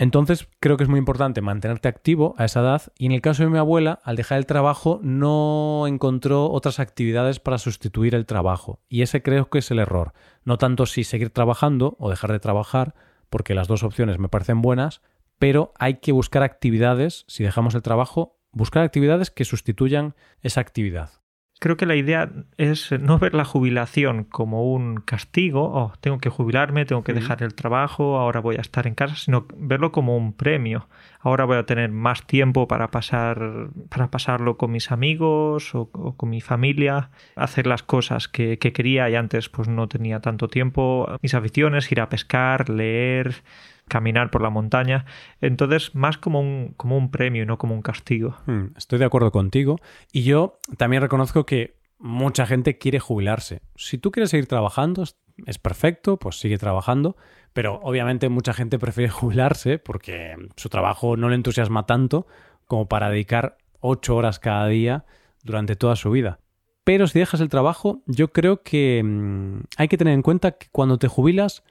Entonces 0.02 0.48
creo 0.60 0.78
que 0.78 0.84
es 0.84 0.90
muy 0.90 0.98
importante 0.98 1.42
mantenerte 1.42 1.88
activo 1.88 2.34
a 2.40 2.46
esa 2.46 2.62
edad 2.62 2.82
y 2.98 3.06
en 3.06 3.12
el 3.12 3.22
caso 3.22 3.44
de 3.44 3.50
mi 3.50 3.60
abuela, 3.60 4.00
al 4.04 4.16
dejar 4.16 4.40
el 4.40 4.48
trabajo 4.48 5.00
no 5.04 5.86
encontró 5.86 6.50
otras 6.50 6.80
actividades 6.80 7.40
para 7.40 7.60
sustituir 7.60 8.16
el 8.16 8.26
trabajo 8.26 8.80
y 8.90 9.04
ese 9.04 9.22
creo 9.22 9.52
que 9.52 9.60
es 9.60 9.70
el 9.70 9.78
error. 9.78 10.14
No 10.44 10.58
tanto 10.58 10.88
si 10.88 11.04
seguir 11.04 11.30
trabajando 11.30 11.98
o 12.00 12.10
dejar 12.10 12.32
de 12.32 12.40
trabajar, 12.40 12.96
porque 13.30 13.54
las 13.54 13.68
dos 13.68 13.84
opciones 13.84 14.18
me 14.18 14.28
parecen 14.28 14.64
buenas, 14.64 15.04
pero 15.38 15.72
hay 15.78 16.00
que 16.00 16.14
buscar 16.14 16.42
actividades, 16.42 17.24
si 17.28 17.44
dejamos 17.44 17.76
el 17.76 17.84
trabajo, 17.84 18.40
buscar 18.52 18.82
actividades 18.82 19.30
que 19.30 19.46
sustituyan 19.46 20.16
esa 20.42 20.62
actividad 20.62 21.21
creo 21.62 21.78
que 21.78 21.86
la 21.86 21.96
idea 21.96 22.28
es 22.58 22.92
no 22.92 23.20
ver 23.20 23.36
la 23.36 23.46
jubilación 23.46 24.24
como 24.24 24.74
un 24.74 24.96
castigo, 24.96 25.72
oh, 25.72 25.94
tengo 26.02 26.18
que 26.18 26.30
jubilarme, 26.30 26.86
tengo 26.86 27.04
que 27.04 27.14
dejar 27.14 27.44
el 27.44 27.54
trabajo, 27.54 28.18
ahora 28.18 28.40
voy 28.40 28.56
a 28.56 28.62
estar 28.62 28.88
en 28.88 28.96
casa, 28.96 29.16
sino 29.16 29.46
verlo 29.56 29.92
como 29.92 30.18
un 30.18 30.34
premio. 30.34 30.88
Ahora 31.22 31.46
voy 31.46 31.58
a 31.58 31.66
tener 31.66 31.92
más 31.92 32.26
tiempo 32.26 32.68
para 32.68 32.90
pasar, 32.90 33.70
para 33.90 34.10
pasarlo 34.10 34.58
con 34.58 34.72
mis 34.72 34.92
amigos 34.92 35.76
o, 35.76 35.90
con 35.90 36.30
mi 36.30 36.42
familia, 36.42 37.12
hacer 37.36 37.68
las 37.68 37.84
cosas 37.84 38.28
que, 38.28 38.58
que 38.58 38.74
quería 38.74 39.10
y 39.10 39.16
antes 39.16 39.50
pues 39.50 39.68
no 39.68 39.88
tenía 39.88 40.20
tanto 40.20 40.48
tiempo. 40.48 41.08
Mis 41.22 41.34
aficiones, 41.34 41.92
ir 41.92 42.02
a 42.02 42.10
pescar, 42.10 42.70
leer, 42.70 43.44
caminar 43.88 44.32
por 44.32 44.42
la 44.42 44.50
montaña. 44.50 45.06
Entonces, 45.42 45.94
más 45.96 46.18
como 46.18 46.40
un, 46.40 46.74
como 46.78 46.98
un 46.98 47.12
premio 47.12 47.46
no 47.46 47.58
como 47.58 47.76
un 47.76 47.82
castigo. 47.82 48.38
Hmm, 48.46 48.68
estoy 48.78 49.00
de 49.00 49.06
acuerdo 49.06 49.32
contigo. 49.32 49.80
Y 50.14 50.24
yo 50.24 50.60
también 50.78 51.02
reconozco 51.02 51.46
que 51.46 51.81
mucha 52.02 52.46
gente 52.46 52.78
quiere 52.78 53.00
jubilarse. 53.00 53.62
Si 53.76 53.98
tú 53.98 54.12
quieres 54.12 54.32
seguir 54.32 54.48
trabajando, 54.48 55.04
es 55.46 55.58
perfecto, 55.60 56.18
pues 56.18 56.40
sigue 56.40 56.58
trabajando. 56.58 57.16
Pero 57.54 57.80
obviamente 57.84 58.30
mucha 58.30 58.54
gente 58.54 58.80
prefiere 58.80 59.10
jubilarse 59.12 59.80
porque 59.80 60.36
su 60.56 60.70
trabajo 60.70 61.16
no 61.16 61.30
le 61.30 61.36
entusiasma 61.36 61.86
tanto 61.86 62.28
como 62.66 62.88
para 62.88 63.10
dedicar 63.10 63.58
ocho 63.80 64.16
horas 64.16 64.40
cada 64.40 64.68
día 64.68 65.06
durante 65.44 65.76
toda 65.76 65.96
su 65.96 66.12
vida. 66.12 66.40
Pero 66.84 67.08
si 67.08 67.20
dejas 67.20 67.42
el 67.42 67.50
trabajo, 67.50 68.02
yo 68.08 68.32
creo 68.32 68.64
que 68.64 69.02
mm, 69.04 69.62
hay 69.78 69.88
que 69.88 69.98
tener 69.98 70.14
en 70.14 70.24
cuenta 70.24 70.54
que 70.54 70.68
cuando 70.72 70.98
te 70.98 71.08
jubilas 71.08 71.64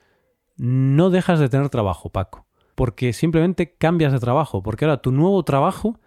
no 0.56 1.10
dejas 1.10 1.40
de 1.40 1.48
tener 1.48 1.68
trabajo, 1.70 2.10
Paco, 2.10 2.46
porque 2.74 3.12
simplemente 3.12 3.74
cambias 3.76 4.12
de 4.12 4.20
trabajo, 4.20 4.62
porque 4.62 4.84
ahora 4.84 5.02
tu 5.02 5.10
nuevo 5.10 5.42
trabajo 5.42 5.98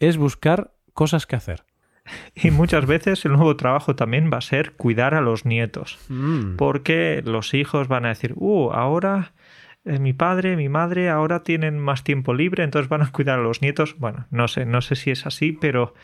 es 0.00 0.16
buscar 0.16 0.74
cosas 0.94 1.26
que 1.26 1.36
hacer. 1.36 1.67
Y 2.34 2.50
muchas 2.50 2.86
veces 2.86 3.24
el 3.24 3.32
nuevo 3.32 3.56
trabajo 3.56 3.96
también 3.96 4.30
va 4.32 4.38
a 4.38 4.42
ser 4.42 4.72
cuidar 4.72 5.14
a 5.14 5.20
los 5.20 5.44
nietos, 5.44 5.98
mm. 6.08 6.56
porque 6.56 7.22
los 7.24 7.54
hijos 7.54 7.88
van 7.88 8.04
a 8.04 8.08
decir, 8.08 8.34
uh, 8.36 8.70
ahora 8.72 9.32
eh, 9.84 9.98
mi 9.98 10.12
padre, 10.12 10.56
mi 10.56 10.68
madre 10.68 11.08
ahora 11.08 11.42
tienen 11.42 11.78
más 11.78 12.04
tiempo 12.04 12.34
libre, 12.34 12.64
entonces 12.64 12.88
van 12.88 13.02
a 13.02 13.10
cuidar 13.10 13.38
a 13.38 13.42
los 13.42 13.62
nietos. 13.62 13.96
Bueno, 13.98 14.26
no 14.30 14.48
sé, 14.48 14.66
no 14.66 14.80
sé 14.80 14.96
si 14.96 15.10
es 15.10 15.26
así, 15.26 15.52
pero 15.52 15.94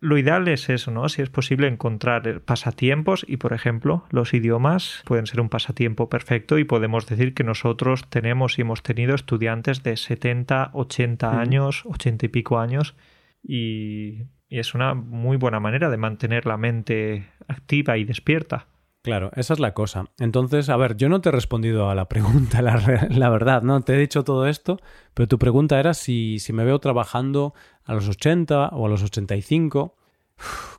lo 0.00 0.16
ideal 0.16 0.48
es 0.48 0.70
eso, 0.70 0.90
¿no? 0.90 1.08
Si 1.10 1.20
es 1.20 1.28
posible 1.28 1.68
encontrar 1.68 2.40
pasatiempos 2.40 3.26
y, 3.28 3.36
por 3.36 3.52
ejemplo, 3.52 4.04
los 4.10 4.32
idiomas 4.32 5.02
pueden 5.04 5.26
ser 5.26 5.42
un 5.42 5.50
pasatiempo 5.50 6.08
perfecto 6.08 6.58
y 6.58 6.64
podemos 6.64 7.06
decir 7.06 7.34
que 7.34 7.44
nosotros 7.44 8.08
tenemos 8.08 8.58
y 8.58 8.62
hemos 8.62 8.82
tenido 8.82 9.14
estudiantes 9.14 9.82
de 9.82 9.98
70, 9.98 10.70
80 10.72 11.38
años, 11.38 11.84
80 11.84 12.26
y 12.26 12.28
pico 12.30 12.58
años 12.58 12.96
y, 13.42 14.22
es 14.58 14.74
una 14.74 14.94
muy 14.94 15.36
buena 15.36 15.60
manera 15.60 15.90
de 15.90 15.96
mantener 15.96 16.46
la 16.46 16.56
mente 16.56 17.30
activa 17.46 17.96
y 17.96 18.04
despierta. 18.04 18.66
Claro, 19.02 19.30
esa 19.34 19.54
es 19.54 19.60
la 19.60 19.72
cosa. 19.72 20.06
Entonces, 20.18 20.68
a 20.68 20.76
ver, 20.76 20.96
yo 20.96 21.08
no 21.08 21.20
te 21.20 21.30
he 21.30 21.32
respondido 21.32 21.88
a 21.88 21.94
la 21.94 22.08
pregunta, 22.08 22.60
la, 22.62 23.08
la, 23.08 23.30
verdad, 23.30 23.62
¿no? 23.62 23.80
Te 23.80 23.94
he 23.94 23.98
dicho 23.98 24.24
todo 24.24 24.46
esto, 24.46 24.78
pero 25.14 25.26
tu 25.26 25.38
pregunta 25.38 25.80
era 25.80 25.94
si, 25.94 26.38
si 26.38 26.52
me 26.52 26.64
veo 26.64 26.78
trabajando 26.80 27.54
a 27.84 27.94
los 27.94 28.08
80 28.08 28.68
o 28.72 28.86
a 28.86 28.88
los 28.88 29.02
85. 29.02 29.96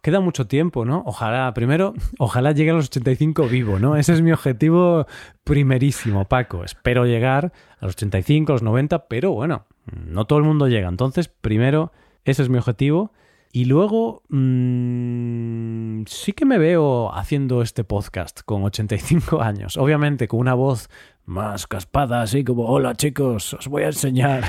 queda 0.03 0.19
mucho 0.19 0.45
tiempo, 0.45 0.86
¿no? 0.86 1.03
Ojalá, 1.07 1.51
primero, 1.53 1.93
ojalá 2.19 2.51
llegue 2.51 2.71
a 2.71 2.75
los 2.75 2.86
85 2.88 3.47
vivo, 3.47 3.79
¿no? 3.79 3.95
Ese 3.95 4.13
es 4.13 4.21
mi 4.21 4.31
objetivo 4.31 5.07
primerísimo, 5.43 6.25
Paco. 6.25 6.63
Espero 6.63 7.05
llegar 7.05 7.51
a 7.79 7.86
los 7.86 7.95
85, 7.95 8.51
a 8.51 8.55
los 8.55 8.63
90, 8.63 9.07
pero 9.07 9.31
bueno, 9.31 9.65
no 10.05 10.25
todo 10.25 10.38
el 10.38 10.45
mundo 10.45 10.67
llega. 10.67 10.89
Entonces, 10.89 11.27
primero, 11.27 11.91
ese 12.23 12.43
es 12.43 12.49
mi 12.49 12.60
objetivo. 12.60 13.13
Y 13.53 13.65
luego, 13.65 14.23
mmm, 14.29 16.03
sí 16.07 16.31
que 16.31 16.45
me 16.45 16.57
veo 16.57 17.13
haciendo 17.13 17.61
este 17.61 17.83
podcast 17.83 18.41
con 18.45 18.63
85 18.63 19.41
años. 19.41 19.75
Obviamente 19.77 20.27
con 20.29 20.39
una 20.39 20.53
voz 20.53 20.89
más 21.25 21.67
caspada, 21.67 22.21
así 22.21 22.43
como, 22.45 22.67
hola 22.67 22.95
chicos, 22.95 23.53
os 23.53 23.67
voy 23.67 23.83
a 23.83 23.87
enseñar 23.87 24.43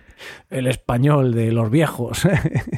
el 0.50 0.68
español 0.68 1.34
de 1.34 1.52
los 1.52 1.70
viejos. 1.70 2.26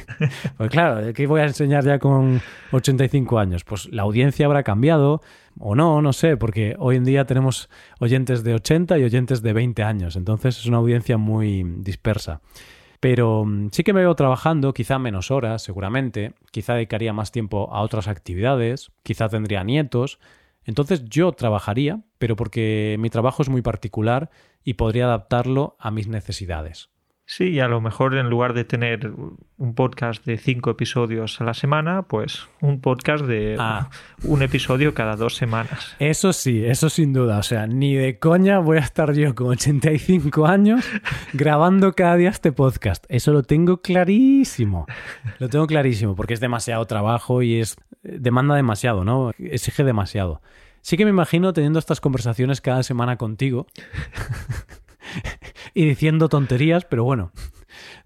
pues 0.57 0.69
claro, 0.69 1.13
¿qué 1.13 1.27
voy 1.27 1.41
a 1.41 1.45
enseñar 1.45 1.85
ya 1.85 1.97
con 1.97 2.41
85 2.71 3.39
años? 3.39 3.63
Pues 3.63 3.89
la 3.91 4.01
audiencia 4.01 4.47
habrá 4.47 4.63
cambiado 4.63 5.21
o 5.59 5.75
no, 5.75 6.01
no 6.01 6.11
sé, 6.11 6.35
porque 6.35 6.75
hoy 6.77 6.97
en 6.97 7.05
día 7.05 7.25
tenemos 7.25 7.69
oyentes 7.99 8.43
de 8.43 8.55
80 8.55 8.97
y 8.97 9.03
oyentes 9.03 9.41
de 9.41 9.53
20 9.53 9.83
años, 9.83 10.15
entonces 10.17 10.57
es 10.57 10.65
una 10.65 10.77
audiencia 10.77 11.17
muy 11.17 11.63
dispersa. 11.63 12.41
Pero 12.99 13.45
mm, 13.45 13.69
sí 13.71 13.83
que 13.83 13.93
me 13.93 14.01
veo 14.01 14.15
trabajando, 14.15 14.73
quizá 14.73 14.99
menos 14.99 15.31
horas, 15.31 15.61
seguramente, 15.61 16.33
quizá 16.51 16.73
dedicaría 16.73 17.13
más 17.13 17.31
tiempo 17.31 17.69
a 17.73 17.81
otras 17.81 18.07
actividades, 18.07 18.91
quizá 19.03 19.29
tendría 19.29 19.63
nietos, 19.63 20.19
entonces 20.65 21.05
yo 21.05 21.31
trabajaría, 21.31 22.01
pero 22.17 22.35
porque 22.35 22.97
mi 22.99 23.09
trabajo 23.09 23.41
es 23.41 23.49
muy 23.49 23.61
particular 23.61 24.29
y 24.63 24.75
podría 24.75 25.05
adaptarlo 25.05 25.75
a 25.79 25.91
mis 25.91 26.07
necesidades. 26.07 26.89
Sí, 27.31 27.59
a 27.59 27.67
lo 27.67 27.79
mejor 27.79 28.15
en 28.15 28.27
lugar 28.27 28.53
de 28.53 28.63
tener 28.63 29.11
un 29.57 29.75
podcast 29.75 30.25
de 30.25 30.39
cinco 30.39 30.71
episodios 30.71 31.39
a 31.39 31.43
la 31.43 31.53
semana, 31.53 32.01
pues 32.01 32.47
un 32.59 32.81
podcast 32.81 33.23
de 33.23 33.55
ah. 33.59 33.91
un 34.23 34.41
episodio 34.41 34.95
cada 34.95 35.15
dos 35.15 35.35
semanas. 35.35 35.95
Eso 35.99 36.33
sí, 36.33 36.65
eso 36.65 36.89
sin 36.89 37.13
duda. 37.13 37.37
O 37.37 37.43
sea, 37.43 37.67
ni 37.67 37.93
de 37.93 38.17
coña 38.17 38.57
voy 38.57 38.77
a 38.77 38.81
estar 38.81 39.13
yo 39.13 39.35
con 39.35 39.49
85 39.49 40.47
años 40.47 40.83
grabando 41.33 41.93
cada 41.93 42.15
día 42.15 42.31
este 42.31 42.51
podcast. 42.51 43.05
Eso 43.09 43.31
lo 43.31 43.43
tengo 43.43 43.83
clarísimo. 43.83 44.87
Lo 45.37 45.49
tengo 45.49 45.67
clarísimo 45.67 46.15
porque 46.15 46.33
es 46.33 46.39
demasiado 46.39 46.83
trabajo 46.87 47.43
y 47.43 47.59
es 47.59 47.75
demanda 48.01 48.55
demasiado, 48.55 49.03
¿no? 49.03 49.33
Exige 49.37 49.83
demasiado. 49.83 50.41
Sí 50.81 50.97
que 50.97 51.05
me 51.05 51.11
imagino 51.11 51.53
teniendo 51.53 51.77
estas 51.77 52.01
conversaciones 52.01 52.59
cada 52.59 52.81
semana 52.81 53.17
contigo 53.17 53.67
y 55.73 55.85
diciendo 55.85 56.29
tonterías, 56.29 56.85
pero 56.85 57.03
bueno, 57.03 57.31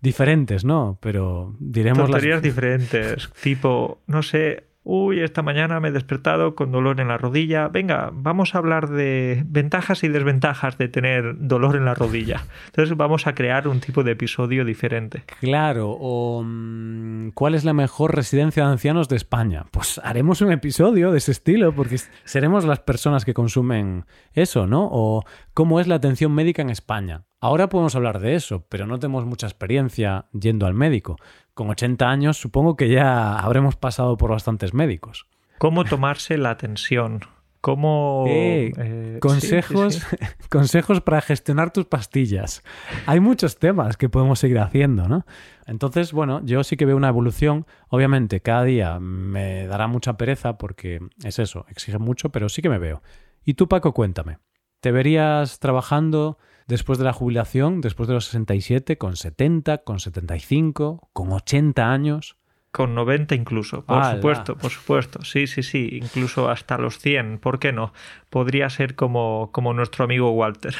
diferentes, 0.01 0.65
¿no? 0.65 0.97
Pero 1.01 1.55
diremos 1.59 2.09
tonterías 2.09 2.41
diferentes, 2.41 3.29
tipo, 3.41 4.01
no 4.07 4.23
sé, 4.23 4.65
Uy, 4.85 5.21
esta 5.21 5.41
mañana 5.41 5.79
me 5.79 5.87
he 5.87 5.91
despertado 5.91 6.55
con 6.55 6.73
dolor 6.73 6.99
en 6.99 7.07
la 7.07 7.17
rodilla. 7.17 7.69
Venga, 7.69 8.09
vamos 8.11 8.53
a 8.53 8.57
hablar 8.57 8.89
de 8.89 9.43
ventajas 9.45 10.03
y 10.03 10.09
desventajas 10.09 10.77
de 10.77 10.89
tener 10.89 11.35
dolor 11.37 11.77
en 11.77 11.85
la 11.85 11.93
rodilla. 11.93 12.43
Entonces 12.65 12.97
vamos 12.97 13.25
a 13.25 13.33
crear 13.33 13.69
un 13.69 13.79
tipo 13.79 14.03
de 14.03 14.11
episodio 14.11 14.65
diferente. 14.65 15.23
Claro, 15.39 15.91
o 15.91 16.43
mm, 16.43 17.29
¿cuál 17.29 17.55
es 17.55 17.63
la 17.63 17.71
mejor 17.71 18.13
residencia 18.13 18.65
de 18.65 18.71
ancianos 18.73 19.07
de 19.07 19.15
España? 19.15 19.67
Pues 19.71 20.01
haremos 20.03 20.41
un 20.41 20.51
episodio 20.51 21.11
de 21.11 21.19
ese 21.19 21.31
estilo 21.31 21.73
porque 21.73 21.97
seremos 22.25 22.65
las 22.65 22.79
personas 22.79 23.23
que 23.23 23.33
consumen 23.33 24.05
eso, 24.33 24.67
¿no? 24.67 24.89
O 24.91 25.23
cómo 25.53 25.79
es 25.79 25.87
la 25.87 25.95
atención 25.95 26.33
médica 26.33 26.61
en 26.61 26.69
España. 26.69 27.23
Ahora 27.39 27.67
podemos 27.67 27.95
hablar 27.95 28.19
de 28.19 28.35
eso, 28.35 28.65
pero 28.69 28.87
no 28.87 28.99
tenemos 28.99 29.25
mucha 29.25 29.47
experiencia 29.47 30.25
yendo 30.31 30.65
al 30.65 30.73
médico 30.73 31.17
con 31.53 31.69
80 31.69 32.09
años 32.09 32.37
supongo 32.37 32.75
que 32.75 32.89
ya 32.89 33.37
habremos 33.37 33.75
pasado 33.75 34.17
por 34.17 34.31
bastantes 34.31 34.73
médicos. 34.73 35.27
¿Cómo 35.57 35.85
tomarse 35.85 36.37
la 36.37 36.57
tensión? 36.57 37.21
¿Cómo... 37.61 38.25
Eh, 38.27 38.73
eh, 38.77 39.17
consejos, 39.21 40.05
consejos 40.49 40.99
para 40.99 41.21
gestionar 41.21 41.71
tus 41.71 41.85
pastillas. 41.85 42.61
Hay 43.05 43.21
muchos 43.21 43.57
temas 43.57 43.95
que 43.95 44.09
podemos 44.09 44.39
seguir 44.39 44.59
haciendo, 44.59 45.07
¿no? 45.07 45.25
Entonces, 45.65 46.11
bueno, 46.11 46.41
yo 46.43 46.65
sí 46.65 46.75
que 46.75 46.85
veo 46.85 46.97
una 46.97 47.07
evolución. 47.07 47.65
Obviamente, 47.87 48.41
cada 48.41 48.65
día 48.65 48.99
me 48.99 49.65
dará 49.67 49.87
mucha 49.87 50.17
pereza 50.17 50.57
porque 50.57 50.99
es 51.23 51.39
eso, 51.39 51.65
exige 51.69 51.99
mucho, 51.99 52.31
pero 52.31 52.49
sí 52.49 52.61
que 52.61 52.67
me 52.67 52.79
veo. 52.79 53.01
Y 53.45 53.53
tú, 53.53 53.69
Paco, 53.69 53.93
cuéntame. 53.93 54.39
¿Te 54.81 54.91
verías 54.91 55.59
trabajando 55.59 56.37
después 56.67 56.99
de 56.99 57.05
la 57.05 57.13
jubilación, 57.13 57.81
después 57.81 58.07
de 58.07 58.15
los 58.15 58.25
67, 58.25 58.97
con 58.97 59.15
70, 59.15 59.79
con 59.79 59.99
75, 59.99 61.09
con 61.13 61.31
80 61.31 61.91
años. 61.91 62.37
Con 62.71 62.95
90 62.95 63.35
incluso, 63.35 63.85
por 63.85 64.03
supuesto, 64.03 64.57
por 64.57 64.71
supuesto. 64.71 65.23
Sí, 65.23 65.45
sí, 65.45 65.61
sí, 65.61 65.99
incluso 66.01 66.49
hasta 66.49 66.77
los 66.77 66.97
100, 66.97 67.37
¿por 67.37 67.59
qué 67.59 67.71
no? 67.71 67.93
Podría 68.29 68.69
ser 68.69 68.95
como, 68.95 69.51
como 69.51 69.73
nuestro 69.73 70.05
amigo 70.05 70.31
Walter. 70.31 70.75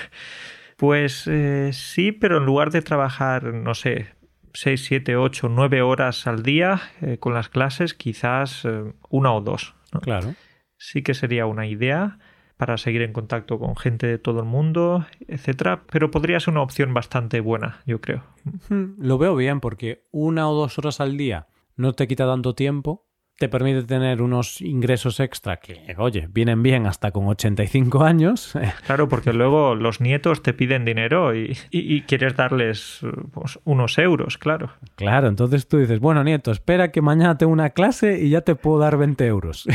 Pues 0.77 1.27
eh, 1.27 1.69
sí, 1.71 2.11
pero 2.11 2.39
en 2.39 2.45
lugar 2.45 2.71
de 2.71 2.81
trabajar, 2.81 3.53
no 3.53 3.75
sé, 3.75 4.07
6, 4.53 4.85
7, 4.85 5.15
8, 5.17 5.49
9 5.49 5.81
horas 5.81 6.27
al 6.27 6.43
día 6.43 6.81
eh, 7.01 7.17
con 7.19 7.33
las 7.33 7.49
clases, 7.49 7.93
quizás 7.93 8.65
eh, 8.65 8.93
una 9.09 9.33
o 9.33 9.41
dos. 9.41 9.75
Claro. 10.01 10.33
Sí 10.77 11.03
que 11.03 11.13
sería 11.13 11.45
una 11.45 11.67
idea 11.67 12.17
para 12.63 12.77
seguir 12.77 13.01
en 13.01 13.11
contacto 13.11 13.59
con 13.59 13.75
gente 13.75 14.07
de 14.07 14.17
todo 14.17 14.39
el 14.39 14.45
mundo, 14.45 15.05
etcétera, 15.27 15.83
pero 15.91 16.11
podría 16.11 16.39
ser 16.39 16.53
una 16.53 16.61
opción 16.61 16.93
bastante 16.93 17.41
buena, 17.41 17.81
yo 17.85 17.99
creo. 17.99 18.23
Lo 18.69 19.17
veo 19.17 19.35
bien 19.35 19.59
porque 19.59 20.05
una 20.11 20.49
o 20.49 20.53
dos 20.53 20.77
horas 20.77 21.01
al 21.01 21.17
día 21.17 21.47
no 21.75 21.91
te 21.91 22.07
quita 22.07 22.25
tanto 22.25 22.55
tiempo 22.55 23.05
te 23.37 23.49
permite 23.49 23.83
tener 23.83 24.21
unos 24.21 24.61
ingresos 24.61 25.19
extra 25.19 25.57
que, 25.57 25.95
oye, 25.97 26.27
vienen 26.31 26.61
bien 26.61 26.85
hasta 26.85 27.11
con 27.11 27.27
85 27.27 28.03
años. 28.03 28.53
Claro, 28.85 29.07
porque 29.07 29.33
luego 29.33 29.75
los 29.75 30.01
nietos 30.01 30.41
te 30.43 30.53
piden 30.53 30.83
dinero 30.83 31.33
y, 31.35 32.03
quieres 32.07 32.35
darles 32.35 32.99
pues, 33.31 33.59
unos 33.63 33.97
euros, 33.97 34.37
claro. 34.37 34.71
Claro, 34.95 35.27
entonces 35.27 35.67
tú 35.67 35.77
dices, 35.77 35.99
bueno, 35.99 36.23
nieto, 36.23 36.51
espera 36.51 36.91
que 36.91 37.01
mañana 37.01 37.37
tengo 37.37 37.53
una 37.53 37.69
clase 37.69 38.19
y 38.21 38.29
ya 38.29 38.41
te 38.41 38.55
puedo 38.55 38.79
dar 38.79 38.97
20 38.97 39.25
euros. 39.25 39.65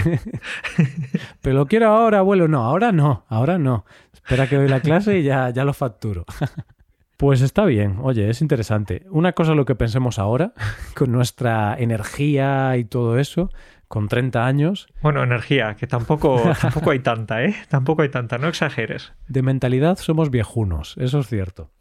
Pero 1.42 1.56
lo 1.56 1.66
quiero 1.66 1.88
ahora, 1.88 2.18
abuelo. 2.18 2.48
No, 2.48 2.64
ahora 2.64 2.92
no, 2.92 3.24
ahora 3.28 3.58
no. 3.58 3.84
Espera 4.12 4.46
que 4.46 4.56
doy 4.56 4.68
la 4.68 4.80
clase 4.80 5.18
y 5.18 5.22
ya, 5.22 5.50
ya 5.50 5.64
lo 5.64 5.72
facturo. 5.72 6.24
Pues 7.18 7.40
está 7.40 7.64
bien, 7.64 7.96
oye, 8.00 8.30
es 8.30 8.42
interesante. 8.42 9.02
Una 9.10 9.32
cosa 9.32 9.56
lo 9.56 9.64
que 9.64 9.74
pensemos 9.74 10.20
ahora, 10.20 10.52
con 10.94 11.10
nuestra 11.10 11.74
energía 11.76 12.76
y 12.76 12.84
todo 12.84 13.18
eso, 13.18 13.50
con 13.88 14.06
30 14.06 14.46
años. 14.46 14.86
Bueno, 15.02 15.24
energía, 15.24 15.74
que 15.74 15.88
tampoco, 15.88 16.40
tampoco 16.60 16.92
hay 16.92 17.00
tanta, 17.00 17.42
¿eh? 17.42 17.56
Tampoco 17.68 18.02
hay 18.02 18.08
tanta, 18.08 18.38
no 18.38 18.46
exageres. 18.46 19.14
De 19.26 19.42
mentalidad 19.42 19.98
somos 19.98 20.30
viejunos, 20.30 20.94
eso 20.96 21.18
es 21.18 21.26
cierto. 21.26 21.72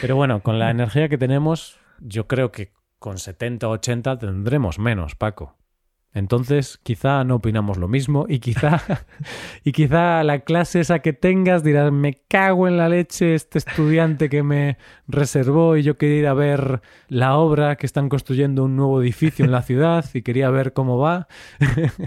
Pero 0.00 0.14
bueno, 0.14 0.44
con 0.44 0.60
la 0.60 0.70
energía 0.70 1.08
que 1.08 1.18
tenemos, 1.18 1.76
yo 1.98 2.28
creo 2.28 2.52
que 2.52 2.72
con 3.00 3.18
70 3.18 3.66
o 3.66 3.72
80 3.72 4.18
tendremos 4.18 4.78
menos, 4.78 5.16
Paco. 5.16 5.56
Entonces, 6.14 6.78
quizá 6.84 7.24
no 7.24 7.34
opinamos 7.36 7.76
lo 7.76 7.88
mismo 7.88 8.26
y 8.28 8.38
quizá, 8.38 8.80
y 9.64 9.72
quizá 9.72 10.22
la 10.22 10.40
clase 10.40 10.78
esa 10.78 11.00
que 11.00 11.12
tengas 11.12 11.64
dirás, 11.64 11.90
me 11.90 12.20
cago 12.28 12.68
en 12.68 12.76
la 12.76 12.88
leche 12.88 13.34
este 13.34 13.58
estudiante 13.58 14.28
que 14.28 14.44
me 14.44 14.78
reservó 15.08 15.76
y 15.76 15.82
yo 15.82 15.98
quería 15.98 16.18
ir 16.20 16.26
a 16.28 16.34
ver 16.34 16.82
la 17.08 17.36
obra 17.36 17.74
que 17.74 17.86
están 17.86 18.08
construyendo 18.08 18.64
un 18.64 18.76
nuevo 18.76 19.02
edificio 19.02 19.44
en 19.44 19.50
la 19.50 19.62
ciudad 19.62 20.04
y 20.14 20.22
quería 20.22 20.50
ver 20.50 20.72
cómo 20.72 20.98
va. 20.98 21.26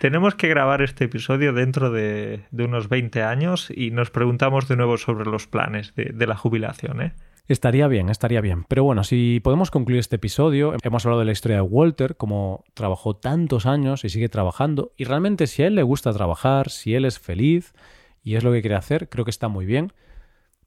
Tenemos 0.00 0.34
que 0.34 0.48
grabar 0.48 0.82
este 0.82 1.04
episodio 1.04 1.52
dentro 1.52 1.90
de, 1.90 2.40
unos 2.52 2.88
20 2.88 3.22
años 3.22 3.70
y 3.72 3.92
nos 3.92 4.10
preguntamos 4.10 4.66
de 4.66 4.76
nuevo 4.76 4.96
sobre 4.96 5.30
los 5.30 5.46
planes 5.46 5.94
de, 5.94 6.06
de 6.06 6.26
la 6.26 6.36
jubilación, 6.36 7.00
¿eh? 7.00 7.12
Estaría 7.48 7.88
bien, 7.88 8.08
estaría 8.08 8.40
bien. 8.40 8.64
Pero 8.68 8.84
bueno, 8.84 9.02
si 9.02 9.40
podemos 9.40 9.70
concluir 9.70 9.98
este 9.98 10.16
episodio, 10.16 10.74
hemos 10.82 11.04
hablado 11.04 11.20
de 11.20 11.26
la 11.26 11.32
historia 11.32 11.56
de 11.56 11.62
Walter, 11.62 12.16
cómo 12.16 12.64
trabajó 12.74 13.16
tantos 13.16 13.66
años 13.66 14.04
y 14.04 14.10
sigue 14.10 14.28
trabajando, 14.28 14.92
y 14.96 15.04
realmente 15.04 15.46
si 15.46 15.62
a 15.62 15.66
él 15.66 15.74
le 15.74 15.82
gusta 15.82 16.12
trabajar, 16.12 16.70
si 16.70 16.94
él 16.94 17.04
es 17.04 17.18
feliz 17.18 17.72
y 18.22 18.36
es 18.36 18.44
lo 18.44 18.52
que 18.52 18.60
quiere 18.60 18.76
hacer, 18.76 19.08
creo 19.08 19.24
que 19.24 19.32
está 19.32 19.48
muy 19.48 19.66
bien. 19.66 19.92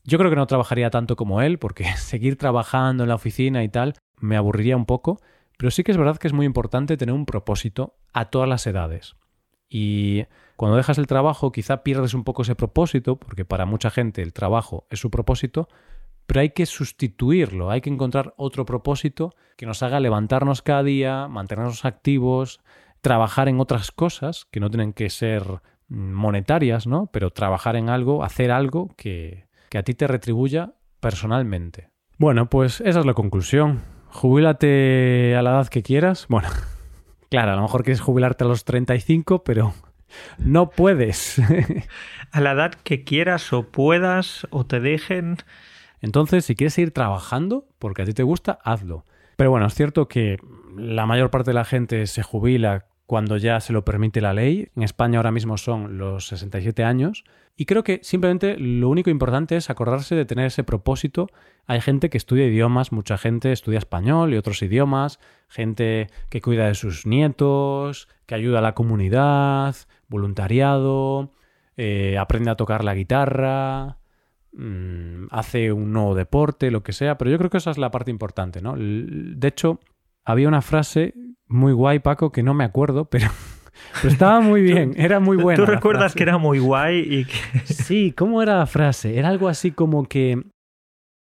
Yo 0.04 0.18
creo 0.18 0.30
que 0.30 0.36
no 0.36 0.48
trabajaría 0.48 0.90
tanto 0.90 1.16
como 1.16 1.42
él, 1.42 1.60
porque 1.60 1.86
seguir 1.98 2.38
trabajando 2.38 3.04
en 3.04 3.10
la 3.10 3.16
oficina 3.16 3.64
y 3.64 3.70
tal 3.70 3.96
me 4.20 4.36
aburriría 4.36 4.76
un 4.76 4.86
poco, 4.86 5.20
pero 5.58 5.72
sí 5.72 5.84
que 5.84 5.92
es 5.92 5.98
verdad 5.98 6.18
que 6.18 6.28
es 6.28 6.34
muy 6.34 6.46
importante 6.46 6.98
tener 6.98 7.16
un 7.16 7.26
propósito 7.26 7.96
a 8.14 8.26
todas 8.26 8.50
las 8.50 8.68
edades. 8.68 9.16
Y 9.70 10.26
cuando 10.58 10.78
dejas 10.78 10.98
el 10.98 11.08
trabajo 11.08 11.52
quizá 11.52 11.84
pierdes 11.84 12.14
un 12.14 12.24
poco 12.24 12.42
ese 12.42 12.56
propósito, 12.56 13.16
porque 13.16 13.46
para 13.46 13.66
mucha 13.66 13.90
gente 13.90 14.22
el 14.22 14.34
trabajo 14.34 14.86
es 14.90 15.00
su 15.00 15.10
propósito, 15.10 15.68
pero 16.26 16.42
hay 16.42 16.50
que 16.50 16.66
sustituirlo, 16.66 17.72
hay 17.72 17.82
que 17.82 17.90
encontrar 17.90 18.34
otro 18.38 18.66
propósito 18.66 19.36
que 19.58 19.66
nos 19.66 19.84
haga 19.84 20.00
levantarnos 20.00 20.62
cada 20.62 20.84
día, 20.84 21.28
mantenernos 21.28 21.86
activos, 21.86 22.62
trabajar 23.02 23.48
en 23.48 23.60
otras 23.60 23.92
cosas 23.92 24.46
que 24.52 24.60
no 24.60 24.70
tienen 24.70 24.94
que 24.94 25.10
ser 25.10 25.62
monetarias, 25.88 26.88
¿no? 26.88 27.08
Pero 27.12 27.32
trabajar 27.32 27.76
en 27.76 27.90
algo, 27.90 28.24
hacer 28.24 28.52
algo 28.52 28.94
que, 28.98 29.48
que 29.70 29.78
a 29.78 29.84
ti 29.84 29.94
te 29.94 30.08
retribuya 30.08 30.74
personalmente. 31.00 31.90
Bueno, 32.18 32.50
pues 32.50 32.82
esa 32.82 33.02
es 33.02 33.06
la 33.06 33.14
conclusión. 33.14 33.84
Jubílate 34.08 35.36
a 35.36 35.42
la 35.42 35.52
edad 35.52 35.68
que 35.68 35.84
quieras. 35.84 36.26
Bueno, 36.30 36.48
claro, 37.30 37.52
a 37.52 37.56
lo 37.56 37.62
mejor 37.62 37.84
quieres 37.84 38.02
jubilarte 38.02 38.44
a 38.44 38.48
los 38.48 38.66
35, 38.66 39.44
pero 39.44 39.74
no 40.38 40.70
puedes. 40.70 41.40
a 42.32 42.42
la 42.42 42.54
edad 42.54 42.74
que 42.74 43.04
quieras 43.04 43.54
o 43.54 43.70
puedas 43.70 44.48
o 44.50 44.66
te 44.66 44.80
dejen 44.80 45.38
entonces, 46.06 46.46
si 46.46 46.56
quieres 46.56 46.76
seguir 46.76 46.92
trabajando, 46.92 47.66
porque 47.80 48.04
a 48.04 48.06
ti 48.06 48.14
te 48.14 48.22
gusta, 48.22 48.60
hazlo. 48.64 49.06
Pero 49.38 49.50
bueno, 49.50 49.66
es 49.66 49.74
cierto 49.74 50.08
que 50.08 50.38
la 50.78 51.08
mayor 51.08 51.32
parte 51.32 51.50
de 51.50 51.56
la 51.56 51.66
gente 51.66 52.06
se 52.06 52.22
jubila 52.22 52.86
cuando 53.08 53.38
ya 53.38 53.60
se 53.60 53.74
lo 53.74 53.84
permite 53.84 54.22
la 54.22 54.32
ley. 54.32 54.70
En 54.76 54.84
España 54.84 55.18
ahora 55.18 55.32
mismo 55.32 55.58
son 55.58 55.98
los 55.98 56.28
67 56.28 56.84
años. 56.84 57.24
Y 57.58 57.66
creo 57.66 57.84
que 57.84 58.02
simplemente 58.04 58.56
lo 58.60 58.88
único 58.88 59.10
importante 59.10 59.58
es 59.58 59.72
acordarse 59.72 60.14
de 60.14 60.26
tener 60.26 60.46
ese 60.46 60.64
propósito. 60.64 61.28
Hay 61.66 61.82
gente 61.82 62.12
que 62.12 62.20
estudia 62.20 62.46
idiomas, 62.46 62.92
mucha 62.92 63.18
gente 63.18 63.52
estudia 63.52 63.80
español 63.80 64.32
y 64.32 64.38
otros 64.38 64.62
idiomas, 64.62 65.20
gente 65.48 66.12
que 66.30 66.40
cuida 66.40 66.68
de 66.68 66.76
sus 66.76 67.08
nietos, 67.08 68.08
que 68.28 68.36
ayuda 68.36 68.60
a 68.60 68.62
la 68.62 68.76
comunidad, 68.76 69.76
voluntariado, 70.08 71.34
eh, 71.78 72.20
aprende 72.20 72.52
a 72.52 72.56
tocar 72.56 72.84
la 72.84 72.94
guitarra, 72.94 73.98
Mm, 74.58 75.28
hace 75.32 75.74
un 75.74 75.92
nuevo 75.92 76.16
deporte, 76.16 76.72
lo 76.72 76.82
que 76.82 76.94
sea, 76.94 77.18
pero 77.18 77.30
yo 77.30 77.38
creo 77.38 77.50
que 77.50 77.58
esa 77.58 77.72
es 77.72 77.78
la 77.78 77.92
parte 77.92 78.10
importante, 78.10 78.62
¿no? 78.62 78.76
De 78.78 79.48
hecho, 79.48 79.82
había 80.24 80.48
una 80.48 80.62
frase 80.62 81.14
muy 81.48 81.74
guay, 81.74 82.00
Paco, 82.00 82.32
que 82.32 82.42
no 82.42 82.54
me 82.54 82.64
acuerdo, 82.64 83.06
pero, 83.10 83.30
estaba 84.04 84.40
muy 84.40 84.62
bien, 84.62 84.94
era 84.96 85.20
muy 85.20 85.36
buena. 85.36 85.58
¿Tú 85.58 85.70
recuerdas 85.70 86.16
que 86.16 86.24
era 86.24 86.38
muy 86.38 86.60
guay 86.60 87.00
y 87.00 87.26
que... 87.26 87.60
Sí, 87.66 88.14
¿cómo 88.16 88.42
era 88.42 88.58
la 88.58 88.66
frase? 88.66 89.18
Era 89.20 89.28
algo 89.28 89.50
así 89.50 89.72
como 89.72 90.06
que... 90.06 90.42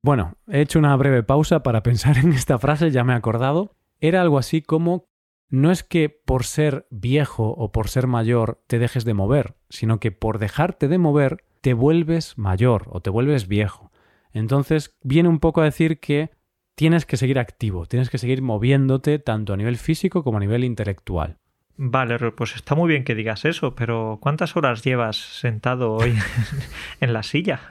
Bueno, 0.03 0.35
he 0.47 0.61
hecho 0.61 0.77
una 0.77 0.95
breve 0.95 1.23
pausa 1.23 1.63
para 1.63 1.81
pensar 1.81 2.17
en 2.19 2.33
esta 2.33 2.59
frase, 2.59 2.91
ya 2.91 3.03
me 3.03 3.13
he 3.13 3.15
acordado. 3.15 3.75
Era 3.99 4.21
algo 4.21 4.37
así 4.37 4.61
como 4.61 5.07
no 5.49 5.71
es 5.71 5.83
que 5.83 6.09
por 6.09 6.43
ser 6.43 6.87
viejo 6.91 7.49
o 7.49 7.71
por 7.71 7.87
ser 7.87 8.05
mayor 8.05 8.61
te 8.67 8.79
dejes 8.79 9.05
de 9.05 9.13
mover, 9.13 9.55
sino 9.69 9.99
que 9.99 10.11
por 10.11 10.39
dejarte 10.39 10.87
de 10.87 10.97
mover 10.97 11.45
te 11.63 11.73
vuelves 11.73 12.37
mayor 12.37 12.87
o 12.89 12.99
te 12.99 13.09
vuelves 13.09 13.47
viejo. 13.47 13.89
Entonces 14.33 14.97
viene 15.01 15.29
un 15.29 15.39
poco 15.39 15.61
a 15.61 15.63
decir 15.63 16.01
que 16.01 16.31
tienes 16.75 17.05
que 17.05 17.15
seguir 17.15 17.39
activo, 17.39 17.85
tienes 17.85 18.09
que 18.09 18.17
seguir 18.17 18.41
moviéndote 18.41 19.17
tanto 19.17 19.53
a 19.53 19.57
nivel 19.57 19.77
físico 19.77 20.25
como 20.25 20.37
a 20.37 20.39
nivel 20.41 20.65
intelectual. 20.65 21.37
Vale, 21.77 22.19
pues 22.33 22.55
está 22.55 22.75
muy 22.75 22.89
bien 22.89 23.05
que 23.05 23.15
digas 23.15 23.45
eso, 23.45 23.75
pero 23.75 24.19
¿cuántas 24.21 24.57
horas 24.57 24.83
llevas 24.83 25.15
sentado 25.15 25.93
hoy 25.93 26.13
en 26.99 27.13
la 27.13 27.23
silla? 27.23 27.61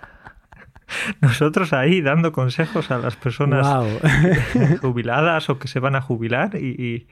Nosotros 1.20 1.74
ahí 1.74 2.00
dando 2.00 2.32
consejos 2.32 2.90
a 2.90 2.96
las 2.96 3.16
personas 3.16 3.66
jubiladas 4.80 5.50
o 5.50 5.58
que 5.58 5.68
se 5.68 5.80
van 5.80 5.96
a 5.96 6.00
jubilar 6.00 6.56
y, 6.56 7.08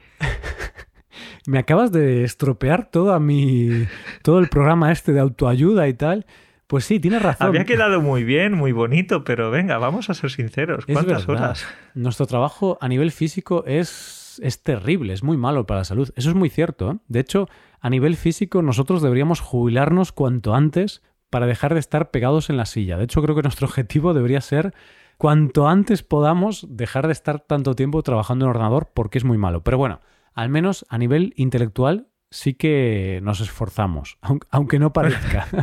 Me 1.45 1.59
acabas 1.59 1.91
de 1.91 2.23
estropear 2.23 2.89
todo 2.89 3.13
a 3.13 3.19
mi 3.19 3.87
todo 4.23 4.39
el 4.39 4.49
programa 4.49 4.91
este 4.91 5.13
de 5.13 5.19
autoayuda 5.19 5.87
y 5.87 5.93
tal. 5.93 6.25
Pues 6.71 6.85
sí, 6.85 7.01
tienes 7.01 7.21
razón. 7.21 7.47
Había 7.47 7.65
quedado 7.65 7.99
muy 7.99 8.23
bien, 8.23 8.53
muy 8.53 8.71
bonito, 8.71 9.25
pero 9.25 9.51
venga, 9.51 9.77
vamos 9.77 10.09
a 10.09 10.13
ser 10.13 10.31
sinceros. 10.31 10.85
¿Cuántas 10.85 11.27
horas? 11.27 11.67
Nuestro 11.95 12.27
trabajo 12.27 12.77
a 12.79 12.87
nivel 12.87 13.11
físico 13.11 13.65
es, 13.67 14.39
es 14.41 14.63
terrible, 14.63 15.11
es 15.11 15.21
muy 15.21 15.35
malo 15.35 15.65
para 15.67 15.81
la 15.81 15.83
salud. 15.83 16.13
Eso 16.15 16.29
es 16.29 16.35
muy 16.37 16.49
cierto. 16.49 16.91
¿eh? 16.91 16.97
De 17.09 17.19
hecho, 17.19 17.49
a 17.81 17.89
nivel 17.89 18.15
físico 18.15 18.61
nosotros 18.61 19.01
deberíamos 19.01 19.41
jubilarnos 19.41 20.13
cuanto 20.13 20.55
antes 20.55 21.01
para 21.29 21.45
dejar 21.45 21.73
de 21.73 21.81
estar 21.81 22.09
pegados 22.09 22.49
en 22.49 22.55
la 22.55 22.65
silla. 22.65 22.95
De 22.95 23.03
hecho, 23.03 23.21
creo 23.21 23.35
que 23.35 23.41
nuestro 23.41 23.67
objetivo 23.67 24.13
debería 24.13 24.39
ser 24.39 24.73
cuanto 25.17 25.67
antes 25.67 26.03
podamos 26.03 26.65
dejar 26.69 27.07
de 27.07 27.11
estar 27.11 27.41
tanto 27.41 27.75
tiempo 27.75 28.01
trabajando 28.01 28.45
en 28.45 28.51
ordenador 28.51 28.91
porque 28.93 29.17
es 29.17 29.25
muy 29.25 29.37
malo. 29.37 29.61
Pero 29.61 29.77
bueno, 29.77 29.99
al 30.33 30.47
menos 30.47 30.85
a 30.87 30.97
nivel 30.97 31.33
intelectual 31.35 32.07
sí 32.31 32.55
que 32.55 33.19
nos 33.21 33.41
esforzamos, 33.41 34.17
aunque 34.49 34.79
no 34.79 34.93
parezca. 34.93 35.47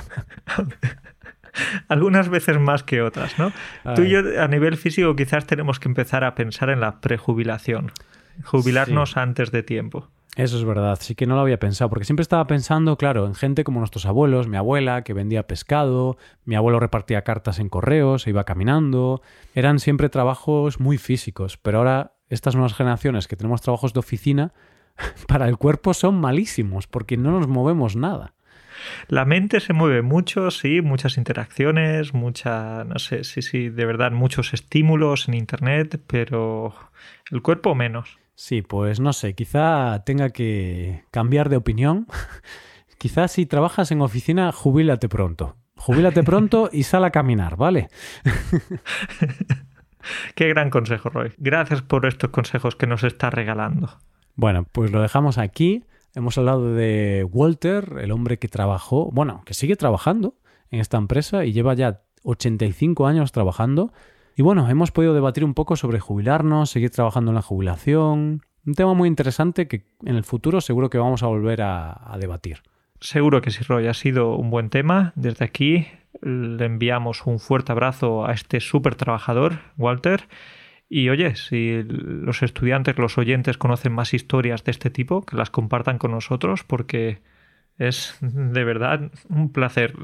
Algunas 1.88 2.28
veces 2.28 2.60
más 2.60 2.84
que 2.84 3.02
otras, 3.02 3.36
¿no? 3.38 3.52
Tú 3.96 4.02
y 4.02 4.10
yo 4.10 4.20
a 4.40 4.46
nivel 4.46 4.76
físico 4.76 5.16
quizás 5.16 5.46
tenemos 5.46 5.80
que 5.80 5.88
empezar 5.88 6.22
a 6.22 6.36
pensar 6.36 6.70
en 6.70 6.80
la 6.80 7.00
prejubilación, 7.00 7.90
jubilarnos 8.44 9.16
antes 9.16 9.50
de 9.50 9.64
tiempo. 9.64 10.08
Eso 10.36 10.56
es 10.56 10.64
verdad, 10.64 10.98
sí 11.00 11.16
que 11.16 11.26
no 11.26 11.34
lo 11.34 11.40
había 11.40 11.58
pensado, 11.58 11.90
porque 11.90 12.04
siempre 12.04 12.22
estaba 12.22 12.46
pensando, 12.46 12.96
claro, 12.96 13.26
en 13.26 13.34
gente 13.34 13.64
como 13.64 13.80
nuestros 13.80 14.06
abuelos, 14.06 14.46
mi 14.46 14.56
abuela 14.56 15.02
que 15.02 15.12
vendía 15.12 15.48
pescado, 15.48 16.16
mi 16.44 16.54
abuelo 16.54 16.78
repartía 16.78 17.22
cartas 17.22 17.58
en 17.58 17.68
correos, 17.68 18.22
se 18.22 18.30
iba 18.30 18.44
caminando, 18.44 19.20
eran 19.54 19.80
siempre 19.80 20.08
trabajos 20.10 20.78
muy 20.78 20.96
físicos, 20.96 21.56
pero 21.56 21.78
ahora 21.78 22.12
estas 22.28 22.54
nuevas 22.54 22.74
generaciones 22.74 23.26
que 23.26 23.34
tenemos 23.34 23.62
trabajos 23.62 23.94
de 23.94 23.98
oficina, 23.98 24.52
para 25.28 25.48
el 25.48 25.56
cuerpo 25.56 25.94
son 25.94 26.20
malísimos 26.20 26.86
porque 26.86 27.16
no 27.16 27.32
nos 27.32 27.48
movemos 27.48 27.96
nada. 27.96 28.34
La 29.08 29.24
mente 29.24 29.60
se 29.60 29.72
mueve 29.72 30.02
mucho, 30.02 30.50
sí, 30.50 30.80
muchas 30.82 31.16
interacciones, 31.16 32.14
mucha, 32.14 32.84
no 32.84 32.98
sé, 32.98 33.24
sí, 33.24 33.42
sí, 33.42 33.68
de 33.68 33.84
verdad, 33.84 34.12
muchos 34.12 34.54
estímulos 34.54 35.28
en 35.28 35.34
Internet, 35.34 36.00
pero 36.06 36.74
el 37.30 37.42
cuerpo 37.42 37.74
menos. 37.74 38.18
Sí, 38.34 38.62
pues 38.62 39.00
no 39.00 39.12
sé, 39.12 39.34
quizá 39.34 40.04
tenga 40.04 40.30
que 40.30 41.04
cambiar 41.10 41.48
de 41.48 41.56
opinión. 41.56 42.06
quizás 42.98 43.32
si 43.32 43.46
trabajas 43.46 43.90
en 43.90 44.00
oficina, 44.00 44.52
jubílate 44.52 45.08
pronto. 45.08 45.56
Jubílate 45.76 46.22
pronto 46.22 46.70
y 46.72 46.84
sal 46.84 47.04
a 47.04 47.10
caminar, 47.10 47.56
¿vale? 47.56 47.88
Qué 50.34 50.48
gran 50.48 50.70
consejo, 50.70 51.08
Roy. 51.08 51.32
Gracias 51.38 51.82
por 51.82 52.06
estos 52.06 52.30
consejos 52.30 52.76
que 52.76 52.86
nos 52.86 53.04
estás 53.04 53.32
regalando. 53.32 53.98
Bueno, 54.38 54.68
pues 54.70 54.92
lo 54.92 55.02
dejamos 55.02 55.36
aquí. 55.36 55.82
Hemos 56.14 56.38
hablado 56.38 56.72
de 56.72 57.26
Walter, 57.28 57.96
el 58.00 58.12
hombre 58.12 58.38
que 58.38 58.46
trabajó, 58.46 59.10
bueno, 59.10 59.42
que 59.44 59.52
sigue 59.52 59.74
trabajando 59.74 60.36
en 60.70 60.78
esta 60.78 60.96
empresa 60.96 61.44
y 61.44 61.52
lleva 61.52 61.74
ya 61.74 62.02
85 62.22 63.08
años 63.08 63.32
trabajando. 63.32 63.92
Y 64.36 64.42
bueno, 64.42 64.70
hemos 64.70 64.92
podido 64.92 65.12
debatir 65.12 65.44
un 65.44 65.54
poco 65.54 65.74
sobre 65.74 65.98
jubilarnos, 65.98 66.70
seguir 66.70 66.90
trabajando 66.90 67.32
en 67.32 67.34
la 67.34 67.42
jubilación. 67.42 68.42
Un 68.64 68.74
tema 68.74 68.94
muy 68.94 69.08
interesante 69.08 69.66
que 69.66 69.86
en 70.04 70.14
el 70.14 70.22
futuro 70.22 70.60
seguro 70.60 70.88
que 70.88 70.98
vamos 70.98 71.24
a 71.24 71.26
volver 71.26 71.60
a, 71.60 72.16
debatir. 72.20 72.62
Seguro 73.00 73.42
que 73.42 73.50
sí, 73.50 73.64
Roy. 73.64 73.88
Ha 73.88 73.94
sido 73.94 74.36
un 74.36 74.50
buen 74.50 74.70
tema. 74.70 75.12
Desde 75.16 75.44
aquí 75.44 75.88
le 76.22 76.64
enviamos 76.64 77.26
un 77.26 77.40
fuerte 77.40 77.72
abrazo 77.72 78.24
a 78.24 78.34
este 78.34 78.60
súper 78.60 78.94
trabajador, 78.94 79.58
Walter. 79.76 80.28
Y 80.88 81.10
oye, 81.10 81.36
si 81.36 81.82
los 81.82 82.42
estudiantes, 82.42 82.96
los 82.98 83.18
oyentes 83.18 83.58
conocen 83.58 83.92
más 83.92 84.14
historias 84.14 84.64
de 84.64 84.70
este 84.70 84.90
tipo, 84.90 85.22
que 85.22 85.36
las 85.36 85.50
compartan 85.50 85.98
con 85.98 86.12
nosotros 86.12 86.64
porque 86.64 87.20
es 87.76 88.16
de 88.20 88.64
verdad 88.64 89.12
un 89.28 89.52
placer 89.52 89.94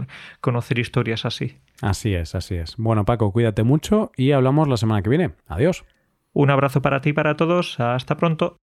conocer 0.41 0.79
historias 0.79 1.25
así. 1.25 1.59
Así 1.81 2.15
es, 2.15 2.35
así 2.35 2.55
es. 2.55 2.77
Bueno, 2.77 3.05
Paco, 3.05 3.33
cuídate 3.33 3.63
mucho 3.63 4.13
y 4.17 4.33
hablamos 4.33 4.69
la 4.69 4.77
semana 4.77 5.03
que 5.03 5.11
viene. 5.11 5.33
Adiós. 5.47 5.85
Un 6.33 6.51
abrazo 6.51 6.83
para 6.83 7.01
ti 7.01 7.11
y 7.11 7.13
para 7.13 7.37
todos. 7.37 7.81
Hasta 7.81 8.17
pronto. 8.17 8.57